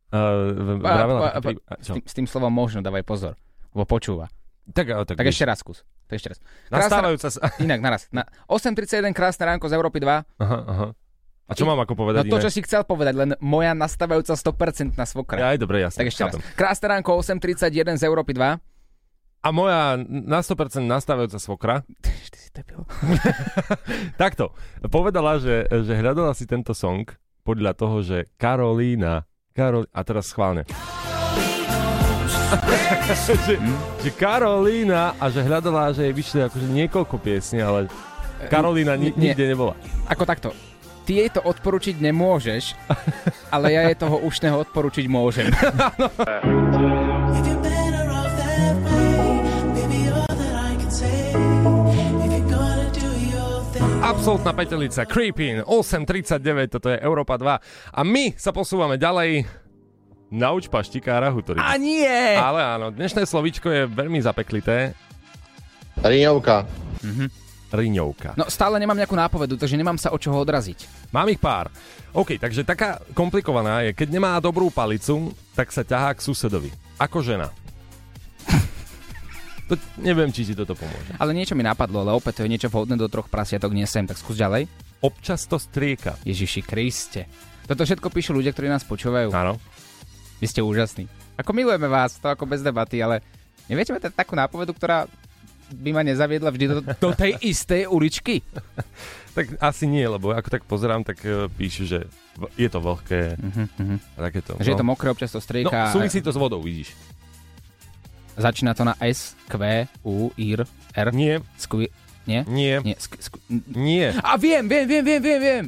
uh, 0.09 0.81
vravela 0.81 1.37
s, 1.77 1.93
tým, 1.93 2.01
s 2.01 2.13
tým 2.17 2.25
slovom 2.25 2.49
možno 2.49 2.81
dávaj 2.81 3.05
pozor, 3.05 3.37
lebo 3.77 3.85
počúva. 3.85 4.33
Tak, 4.73 4.85
ale 4.89 5.03
tak, 5.05 5.21
Tak 5.21 5.27
ešte 5.27 5.45
raz 5.45 5.61
skús. 5.61 5.85
To 6.07 6.15
ešte 6.15 6.33
raz. 6.33 6.39
Nastávajúca 6.71 7.27
sa... 7.29 7.39
Inak, 7.65 7.83
naraz. 7.83 8.07
Na 8.09 8.25
8.31, 8.49 9.11
krásne 9.11 9.43
ránko 9.43 9.67
z 9.69 9.75
Európy 9.75 9.99
2. 10.01 10.07
Aha, 10.39 10.59
aha. 10.65 10.87
A 11.43 11.51
čo 11.51 11.67
mám 11.67 11.75
ako 11.83 11.93
No 11.93 11.99
povedať 12.07 12.31
to, 12.31 12.39
iné? 12.39 12.43
čo 12.47 12.49
si 12.49 12.63
chcel 12.63 12.87
povedať, 12.87 13.13
len 13.19 13.29
moja 13.43 13.75
nastávajúca 13.75 14.31
100% 14.33 14.95
na 14.95 15.03
svokra. 15.03 15.43
Aj 15.43 15.59
dobre, 15.59 15.83
jasne. 15.83 15.99
Tak 16.01 16.07
ešte 16.07 16.21
raz. 16.23 16.33
Krásne 16.55 16.87
ránko 16.95 17.19
8.31 17.19 17.99
z 17.99 18.03
Európy 18.07 18.31
2. 18.33 18.72
A 19.43 19.51
moja 19.51 19.99
na 20.07 20.39
100% 20.39 20.87
nastávajúca 20.87 21.35
svokra 21.35 21.75
Ty 22.03 22.39
si 22.39 22.47
debil. 22.55 22.79
takto, 24.21 24.55
povedala, 24.87 25.35
že, 25.35 25.67
že 25.67 25.99
hľadala 25.99 26.31
si 26.31 26.47
tento 26.47 26.71
song 26.71 27.03
podľa 27.43 27.75
toho, 27.75 27.99
že 27.99 28.31
Karolína, 28.39 29.27
Karol... 29.51 29.83
a 29.91 29.99
teraz 30.07 30.31
schválne. 30.31 30.63
že, 33.27 33.59
že 33.99 34.09
Karolína 34.15 35.19
a 35.19 35.27
že 35.27 35.43
hľadala, 35.43 35.91
že 35.91 36.07
jej 36.07 36.15
vyšli 36.15 36.39
akože 36.47 36.67
niekoľko 36.71 37.15
piesní, 37.19 37.59
ale 37.59 37.91
Karolína 38.47 38.95
ni- 38.95 39.11
Nie. 39.11 39.35
nikde 39.35 39.51
nebola. 39.51 39.75
Ako 40.07 40.23
takto. 40.23 40.55
Ty 41.03 41.19
jej 41.19 41.27
to 41.27 41.43
odporučiť 41.43 41.99
nemôžeš, 41.99 42.79
ale 43.51 43.75
ja 43.75 43.91
jej 43.91 43.99
toho 43.99 44.23
ušného 44.23 44.63
odporučiť 44.63 45.03
môžem. 45.11 45.51
Absolutná 54.03 54.51
petelica, 54.51 55.07
Creepin, 55.07 55.63
8.39, 55.63 56.75
toto 56.75 56.91
je 56.91 56.99
Európa 56.99 57.39
2. 57.39 57.95
A 57.95 58.01
my 58.03 58.35
sa 58.35 58.51
posúvame 58.51 58.99
ďalej. 58.99 59.47
Nauč 60.27 60.67
paštikára 60.67 61.31
hutoriť. 61.31 61.63
A 61.63 61.79
nie! 61.79 62.35
Ale 62.35 62.59
áno, 62.59 62.91
dnešné 62.91 63.23
slovíčko 63.23 63.71
je 63.71 63.87
veľmi 63.87 64.19
zapeklité. 64.19 64.91
Riňovka. 66.03 66.67
Riňovka. 67.71 68.35
No 68.35 68.51
stále 68.51 68.75
nemám 68.75 68.99
nejakú 68.99 69.15
nápovedu, 69.15 69.55
takže 69.55 69.79
nemám 69.79 69.95
sa 69.95 70.11
od 70.11 70.19
čoho 70.19 70.35
odraziť. 70.35 71.09
Mám 71.15 71.31
ich 71.31 71.39
pár. 71.39 71.71
OK, 72.11 72.35
takže 72.35 72.67
taká 72.67 72.99
komplikovaná 73.15 73.87
je, 73.87 73.95
keď 73.95 74.19
nemá 74.19 74.35
dobrú 74.43 74.67
palicu, 74.67 75.31
tak 75.55 75.71
sa 75.71 75.87
ťahá 75.87 76.11
k 76.11 76.27
susedovi. 76.27 76.75
Ako 76.99 77.23
žena. 77.23 77.55
To, 79.63 79.73
neviem, 79.97 80.27
či 80.27 80.43
ti 80.43 80.53
toto 80.53 80.75
pomôže. 80.75 81.15
Ale 81.15 81.31
niečo 81.31 81.53
mi 81.53 81.61
napadlo, 81.61 82.01
ale 82.01 82.11
opäť 82.11 82.39
to 82.39 82.45
je 82.45 82.51
niečo 82.51 82.67
vhodné 82.67 82.93
do 82.93 83.07
troch 83.07 83.27
prasiatok 83.27 83.71
nesem, 83.71 84.03
tak 84.03 84.15
skús 84.15 84.35
ďalej. 84.35 84.67
Občas 84.99 85.43
to 85.43 85.55
strieka. 85.55 86.19
Ježiši 86.21 86.61
Kriste. 86.61 87.27
Toto 87.63 87.81
všetko 87.81 88.07
píšu 88.07 88.31
ľudia, 88.31 88.51
ktorí 88.51 88.67
nás 88.67 88.83
počúvajú. 88.83 89.31
Áno. 89.31 89.55
Vy 90.37 90.45
ste 90.45 90.59
úžasní. 90.59 91.07
Ako 91.35 91.51
milujeme 91.51 91.87
vás, 91.87 92.19
to 92.19 92.27
ako 92.27 92.43
bez 92.43 92.59
debaty, 92.59 92.99
ale 92.99 93.23
neviete 93.65 93.89
mať 93.89 94.11
takú 94.11 94.35
nápovedu, 94.35 94.71
ktorá 94.71 95.07
by 95.71 95.89
ma 95.89 96.03
nezaviedla 96.03 96.51
vždy 96.51 96.65
do, 96.67 96.77
do 96.83 97.09
tej 97.11 97.39
istej 97.41 97.87
uličky? 97.87 98.43
Tak 99.33 99.57
asi 99.57 99.89
nie, 99.89 100.05
lebo 100.05 100.29
ako 100.29 100.45
tak 100.45 100.61
pozerám, 100.61 101.01
tak 101.01 101.17
uh, 101.25 101.49
píšu, 101.49 101.89
že 101.89 102.05
je 102.53 102.69
to 102.69 102.77
vlhké 102.77 103.33
Uh-huh. 103.33 103.97
a 104.13 104.29
takéto. 104.29 104.53
Že 104.61 104.69
je 104.69 104.77
to 104.77 104.85
mokré, 104.85 105.09
občas 105.09 105.33
to 105.33 105.41
No, 105.41 105.45
strieka. 105.49 105.89
súvisí 105.89 106.21
to 106.21 106.29
s 106.29 106.37
vodou, 106.37 106.61
vidíš. 106.61 106.93
Začína 108.33 108.73
to 108.73 108.81
na 108.83 108.97
S, 108.97 109.37
Q, 109.45 109.57
U, 110.01 110.33
IR, 110.35 110.65
R. 110.93 111.07
Nie, 111.13 111.41
Skvi... 111.57 111.87
Nie? 112.23 112.47
nie, 112.47 112.79
Nie. 112.81 112.95
Sk- 112.95 113.19
sk- 113.19 113.43
nie. 113.75 114.09
A 114.23 114.39
viem, 114.39 114.63
viem, 114.63 114.87
viem, 114.87 115.03
viem, 115.03 115.21
viem, 115.21 115.39
viem. 115.39 115.65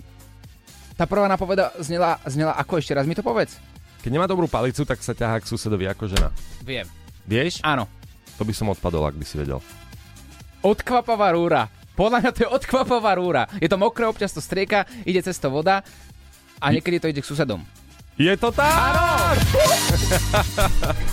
Tá 0.95 1.03
prvá 1.03 1.27
napoveda 1.27 1.75
znela, 1.83 2.15
znela 2.23 2.55
ako 2.55 2.79
ešte 2.79 2.95
raz 2.95 3.03
mi 3.03 3.11
to 3.11 3.19
povedz. 3.19 3.59
Keď 3.99 4.11
nemá 4.15 4.23
dobrú 4.23 4.47
palicu, 4.47 4.87
tak 4.87 5.03
sa 5.03 5.11
ťahá 5.11 5.43
k 5.43 5.49
susedovi 5.51 5.83
ako 5.91 6.07
žena. 6.07 6.31
Viem. 6.63 6.87
Vieš? 7.27 7.59
Áno. 7.59 7.91
To 8.39 8.47
by 8.47 8.53
som 8.55 8.71
odpadol, 8.71 9.03
ak 9.03 9.19
by 9.19 9.25
si 9.27 9.35
vedel. 9.35 9.59
Odkvapavá 10.63 11.35
rúra. 11.35 11.67
Podľa 11.99 12.23
mňa 12.23 12.31
to 12.31 12.39
je 12.47 12.49
odkvapavá 12.49 13.11
rúra. 13.19 13.43
Je 13.59 13.67
to 13.67 13.75
mokré, 13.75 14.07
občas 14.07 14.31
to 14.31 14.39
strieka, 14.39 14.87
ide 15.03 15.19
cez 15.19 15.35
to 15.35 15.51
voda 15.51 15.83
a 16.59 16.65
niekedy 16.71 17.03
to 17.03 17.11
ide 17.11 17.19
k 17.19 17.27
susedom. 17.27 17.59
Je 18.15 18.31
to 18.39 18.47
tak! 18.55 19.35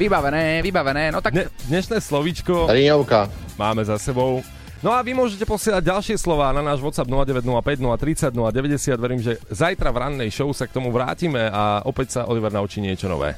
Vybavené, 0.00 0.64
vybavené. 0.64 1.12
No 1.12 1.20
tak 1.20 1.36
Dne, 1.36 1.52
dnešné 1.68 2.00
slovíčko 2.00 2.72
Riňovka. 2.72 3.28
máme 3.60 3.84
za 3.84 4.00
sebou. 4.00 4.40
No 4.80 4.96
a 4.96 5.04
vy 5.04 5.12
môžete 5.12 5.44
posielať 5.44 5.84
ďalšie 5.84 6.16
slova 6.16 6.56
na 6.56 6.64
náš 6.64 6.80
WhatsApp 6.80 7.04
0905 7.04 8.32
030 8.32 8.32
090. 8.32 8.96
Verím, 8.96 9.20
že 9.20 9.36
zajtra 9.52 9.92
v 9.92 10.00
rannej 10.00 10.32
show 10.32 10.48
sa 10.56 10.64
k 10.64 10.72
tomu 10.72 10.88
vrátime 10.88 11.52
a 11.52 11.84
opäť 11.84 12.16
sa 12.16 12.20
Oliver 12.24 12.48
naučí 12.48 12.80
niečo 12.80 13.12
nové. 13.12 13.36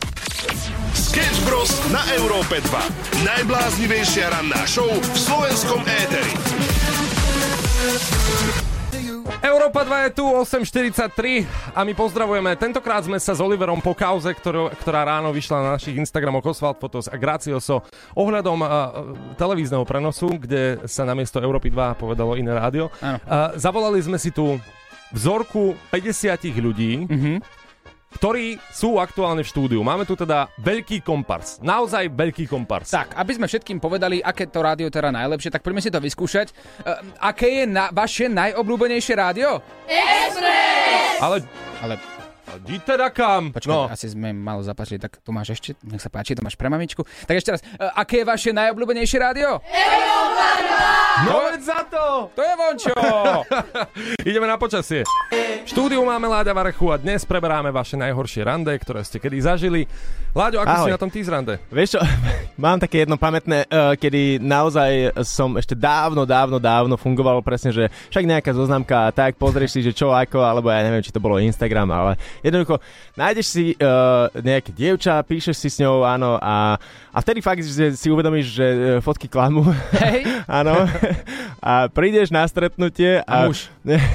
Sketch 0.94 1.42
Bros. 1.42 1.74
na 1.90 2.06
Európe 2.14 2.62
2. 2.62 3.26
Najbláznivejšia 3.26 4.30
ranná 4.30 4.62
show 4.62 4.86
v 4.86 5.18
slovenskom 5.18 5.82
éteri. 5.82 6.30
Európa 9.42 9.82
2 9.82 10.06
je 10.06 10.10
tu, 10.14 10.24
8.43 10.24 11.74
a 11.74 11.82
my 11.82 11.92
pozdravujeme. 11.98 12.54
Tentokrát 12.54 13.02
sme 13.02 13.18
sa 13.18 13.34
s 13.34 13.42
Oliverom 13.42 13.82
po 13.82 13.90
kauze, 13.90 14.30
ktorú, 14.30 14.70
ktorá 14.78 15.02
ráno 15.02 15.34
vyšla 15.34 15.58
na 15.66 15.68
našich 15.74 15.98
Instagramoch 15.98 16.46
Oswald 16.46 16.78
Fotos 16.78 17.10
a 17.10 17.18
Gracioso 17.18 17.82
ohľadom 18.14 18.62
uh, 18.62 18.68
televízneho 19.34 19.82
prenosu, 19.82 20.30
kde 20.38 20.86
sa 20.86 21.02
namiesto 21.02 21.42
Európy 21.42 21.74
2 21.74 21.98
povedalo 21.98 22.38
iné 22.38 22.54
rádio. 22.54 22.86
Uh, 23.02 23.50
zavolali 23.58 23.98
sme 23.98 24.14
si 24.14 24.30
tu 24.30 24.62
vzorku 25.10 25.74
50 25.90 26.38
ľudí, 26.62 27.10
ktorí 28.14 28.60
sú 28.70 29.00
aktuálne 29.00 29.42
v 29.42 29.50
štúdiu. 29.50 29.80
Máme 29.80 30.04
tu 30.04 30.14
teda 30.14 30.52
veľký 30.60 31.00
kompars. 31.00 31.58
Naozaj 31.64 32.12
veľký 32.12 32.44
kompars. 32.46 32.92
Tak, 32.92 33.16
aby 33.16 33.32
sme 33.34 33.46
všetkým 33.48 33.80
povedali, 33.80 34.20
aké 34.20 34.46
to 34.46 34.60
rádio 34.60 34.92
teda 34.92 35.10
najlepšie, 35.10 35.50
tak 35.50 35.64
poďme 35.64 35.80
si 35.80 35.90
to 35.90 35.98
vyskúšať. 35.98 36.52
Uh, 36.84 37.00
aké 37.18 37.62
je 37.62 37.64
na, 37.66 37.88
vaše 37.90 38.28
najobľúbenejšie 38.28 39.14
rádio? 39.16 39.58
Ale... 41.22 41.42
Ale 41.82 41.98
Di 42.66 42.76
teda 42.82 43.08
kam? 43.14 43.54
Počkaj, 43.54 43.70
no. 43.70 43.88
asi 43.88 44.10
sme 44.12 44.34
malo 44.34 44.60
zapáčili, 44.60 44.98
tak 44.98 45.22
to 45.22 45.30
máš 45.30 45.56
ešte, 45.56 45.78
nech 45.86 46.02
sa 46.02 46.10
páči, 46.10 46.34
to 46.36 46.42
máš 46.44 46.58
pre 46.58 46.68
mamičku. 46.68 47.06
Tak 47.24 47.38
ešte 47.38 47.50
raz, 47.54 47.60
uh, 47.62 47.94
aké 47.96 48.22
je 48.22 48.26
vaše 48.28 48.50
najobľúbenejšie 48.50 49.18
rádio? 49.22 49.62
No 51.22 51.48
veď 51.48 51.60
za 51.62 51.80
to! 51.86 52.32
To 52.34 52.40
je 52.42 52.54
vončo! 52.56 52.94
Ideme 54.28 54.48
na 54.50 54.58
počasie. 54.58 55.06
V 55.62 55.68
štúdiu 55.68 56.02
máme 56.02 56.26
Láďa 56.26 56.56
Varechu 56.56 56.90
a 56.90 56.98
dnes 56.98 57.22
preberáme 57.22 57.70
vaše 57.70 57.94
najhoršie 58.00 58.42
rande, 58.42 58.72
ktoré 58.74 59.06
ste 59.06 59.22
kedy 59.22 59.38
zažili. 59.44 59.86
Láďo, 60.32 60.64
ako 60.64 60.72
Ahoj. 60.72 60.86
si 60.88 60.94
na 60.96 61.00
tom 61.00 61.12
ty 61.12 61.20
z 61.20 61.28
rande? 61.28 61.54
Vieš 61.68 61.96
čo, 61.96 62.00
mám 62.64 62.80
také 62.80 63.04
jedno 63.04 63.20
pamätné, 63.20 63.68
uh, 63.68 63.92
kedy 63.94 64.40
naozaj 64.40 65.12
som 65.22 65.52
ešte 65.60 65.76
dávno, 65.76 66.24
dávno, 66.24 66.56
dávno 66.56 66.96
fungoval 66.96 67.44
presne, 67.44 67.70
že 67.70 67.92
však 68.08 68.24
nejaká 68.24 68.50
zoznamka 68.56 69.08
a 69.08 69.14
tak, 69.14 69.36
pozrieš 69.36 69.76
si, 69.76 69.80
že 69.84 69.92
čo 69.92 70.10
ako, 70.10 70.40
alebo 70.40 70.72
ja 70.72 70.80
neviem, 70.80 71.04
či 71.04 71.12
to 71.12 71.20
bolo 71.20 71.36
Instagram, 71.36 71.92
ale 71.92 72.12
jednoducho 72.40 72.80
nájdeš 73.12 73.46
si 73.52 73.64
uh, 73.76 74.32
nejaké 74.32 74.72
dievča, 74.72 75.20
píšeš 75.20 75.56
si 75.58 75.68
s 75.68 75.76
ňou, 75.84 76.08
áno, 76.08 76.40
a, 76.40 76.80
a 77.12 77.18
vtedy 77.20 77.44
fakt, 77.44 77.60
že 77.60 77.92
si 77.92 78.08
uvedomíš, 78.08 78.46
že 78.56 78.66
uh, 78.66 78.80
fotky 79.04 79.28
klamu. 79.28 79.68
Hej. 79.92 80.24
áno. 80.60 80.88
a 81.60 81.92
prídeš 81.92 82.32
na 82.32 82.48
stretnutie 82.48 83.20
A 83.28 83.44
a... 83.44 83.50
muž. 83.50 83.68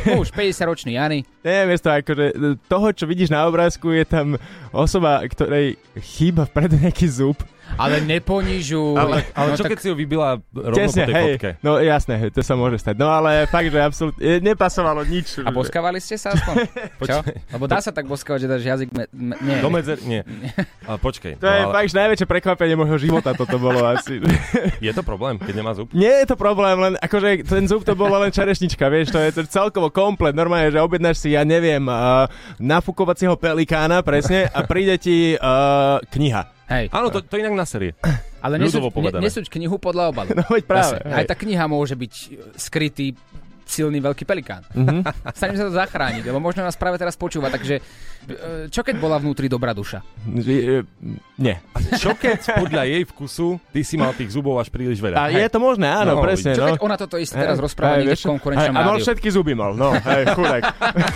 Muž, 0.07 0.31
50-ročný 0.31 0.95
Jany. 0.95 1.27
Neviem, 1.43 1.77
to 1.77 1.89
akože 1.91 2.25
toho, 2.71 2.87
čo 2.95 3.05
vidíš 3.05 3.29
na 3.31 3.43
obrázku, 3.45 3.91
je 3.91 4.05
tam 4.07 4.39
osoba, 4.71 5.21
ktorej 5.27 5.75
chýba 5.99 6.47
vpredu 6.47 6.79
nejaký 6.79 7.07
zub. 7.07 7.37
Ale 7.75 7.99
neponižuj. 7.99 8.95
Ale, 8.95 9.15
ale 9.35 9.47
No 9.51 9.57
čo 9.59 9.67
tak- 9.67 9.75
keď 9.75 9.79
si 9.83 9.87
ho 9.91 9.95
vybila 9.99 10.39
rovno 10.55 10.77
Tesne, 10.79 11.03
po 11.03 11.09
tej 11.11 11.15
hej, 11.15 11.25
fotke? 11.35 11.49
no 11.59 11.71
jasné, 11.83 12.13
hej, 12.15 12.29
to 12.31 12.41
sa 12.41 12.55
môže 12.55 12.79
stať. 12.79 12.95
No 12.95 13.11
ale 13.11 13.43
fakt, 13.51 13.67
že 13.67 13.79
absolútne, 13.83 14.39
nepasovalo 14.39 15.01
nič. 15.03 15.43
A 15.43 15.51
boskávali 15.51 15.99
ste 15.99 16.15
sa 16.15 16.31
aspoň? 16.31 16.55
Čo? 17.09 17.19
Lebo 17.51 17.65
dá 17.67 17.83
sa 17.83 17.91
tak 17.91 18.07
boskávať, 18.07 18.39
že 18.43 18.47
dáš 18.47 18.63
jazyk... 18.63 18.89
Me, 18.95 19.03
me, 19.11 19.35
nie. 19.43 19.57
Do 19.59 19.69
medzer... 19.69 19.99
Nie. 20.07 20.23
Ale 20.89 20.97
počkej. 21.03 21.35
To 21.37 21.45
je 21.45 21.59
no, 21.59 21.67
ale 21.67 21.73
fakt, 21.75 21.87
že 21.91 21.95
najväčšie 21.99 22.27
prekvapenie 22.31 22.75
môjho 22.79 22.97
života 22.97 23.35
toto 23.35 23.59
bolo 23.59 23.83
asi. 23.83 24.23
je 24.87 24.91
to 24.95 25.03
problém, 25.03 25.35
keď 25.35 25.53
nemá 25.59 25.75
zub? 25.75 25.91
Nie 25.91 26.23
je 26.23 26.31
to 26.31 26.35
problém, 26.39 26.79
len 26.79 26.93
akože 26.95 27.43
ten 27.43 27.67
zub 27.67 27.83
to 27.83 27.91
bola 27.91 28.23
len 28.23 28.31
čerešnička, 28.31 28.87
vieš, 28.87 29.11
to 29.11 29.19
je 29.19 29.31
to 29.35 29.41
celkovo 29.51 29.91
komplet. 29.91 30.31
Normálne, 30.31 30.71
že 30.71 30.79
objednáš 30.79 31.19
si, 31.19 31.35
ja 31.35 31.43
neviem, 31.43 31.83
uh, 31.83 32.23
nafukovacieho 32.57 33.35
pelikána, 33.35 33.99
presne, 33.99 34.47
a 34.47 34.63
príde 34.63 34.95
ti 34.95 35.35
uh, 35.35 35.99
kniha. 36.07 36.56
Hej. 36.67 36.91
Áno, 36.91 37.07
to, 37.07 37.23
to 37.23 37.35
inak 37.39 37.55
na 37.55 37.63
série. 37.63 37.95
Ale 38.45 38.59
nesúď, 38.59 38.91
ne, 38.91 39.23
nesúď 39.23 39.47
knihu 39.49 39.79
podľa 39.81 40.13
obalu. 40.13 40.29
No 40.37 40.45
veď 40.51 40.63
práve, 40.67 40.95
hej. 41.01 41.15
Aj 41.15 41.25
tá 41.25 41.33
kniha 41.33 41.65
môže 41.65 41.97
byť 41.97 42.13
skrytý 42.59 43.17
silný 43.67 43.99
veľký 43.99 44.23
pelikán. 44.23 44.63
Mhm. 44.73 45.03
Snažím 45.37 45.57
sa 45.59 45.65
to 45.67 45.73
zachrániť, 45.75 46.23
lebo 46.23 46.39
možno 46.39 46.63
nás 46.63 46.79
práve 46.79 46.95
teraz 46.95 47.19
počúva, 47.19 47.51
takže 47.51 47.77
e, 47.77 48.71
čo 48.71 48.81
keď 48.81 48.95
bola 48.97 49.19
vnútri 49.19 49.51
dobrá 49.51 49.75
duša? 49.75 50.01
Nie. 51.37 51.59
Čo 51.99 52.15
keď 52.15 52.63
podľa 52.63 52.83
jej 52.87 53.03
vkusu 53.03 53.59
ty 53.75 53.83
si 53.83 53.99
mal 53.99 54.15
tých 54.15 54.31
zubov 54.31 54.57
až 54.57 54.71
príliš 54.71 55.03
veľa? 55.03 55.19
A 55.19 55.29
je 55.29 55.47
to 55.51 55.59
možné, 55.59 55.91
áno, 55.91 56.17
No, 56.17 56.23
presne. 56.23 56.55
Čo 56.55 56.63
no. 56.63 56.67
keď 56.71 56.77
ona 56.79 56.95
toto 56.95 57.19
isté 57.19 57.35
teraz 57.37 57.59
Hej, 57.59 57.65
rozpráva 57.67 57.99
hej, 57.99 58.15
v 58.15 58.31
konkurenčnom 58.39 58.73
Hej, 58.73 58.81
A 58.81 58.87
mal 58.87 58.97
všetky 58.97 59.27
zuby 59.29 59.53
mal, 59.53 59.75
no, 59.75 59.91
hej, 59.93 60.23
chudák. 60.31 60.63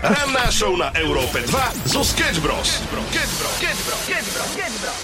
Ranná 0.04 0.46
show 0.52 0.76
na 0.76 0.92
Európe 1.00 1.40
2 1.48 1.88
zo 1.88 2.04
Sketch 2.04 2.44
Bros. 2.44 2.84
Sketch 2.84 3.34
Bros. 3.40 3.56
Sketch 3.58 3.82
Bros. 3.88 4.02
Sketch 4.04 4.76
Bros. 4.84 5.01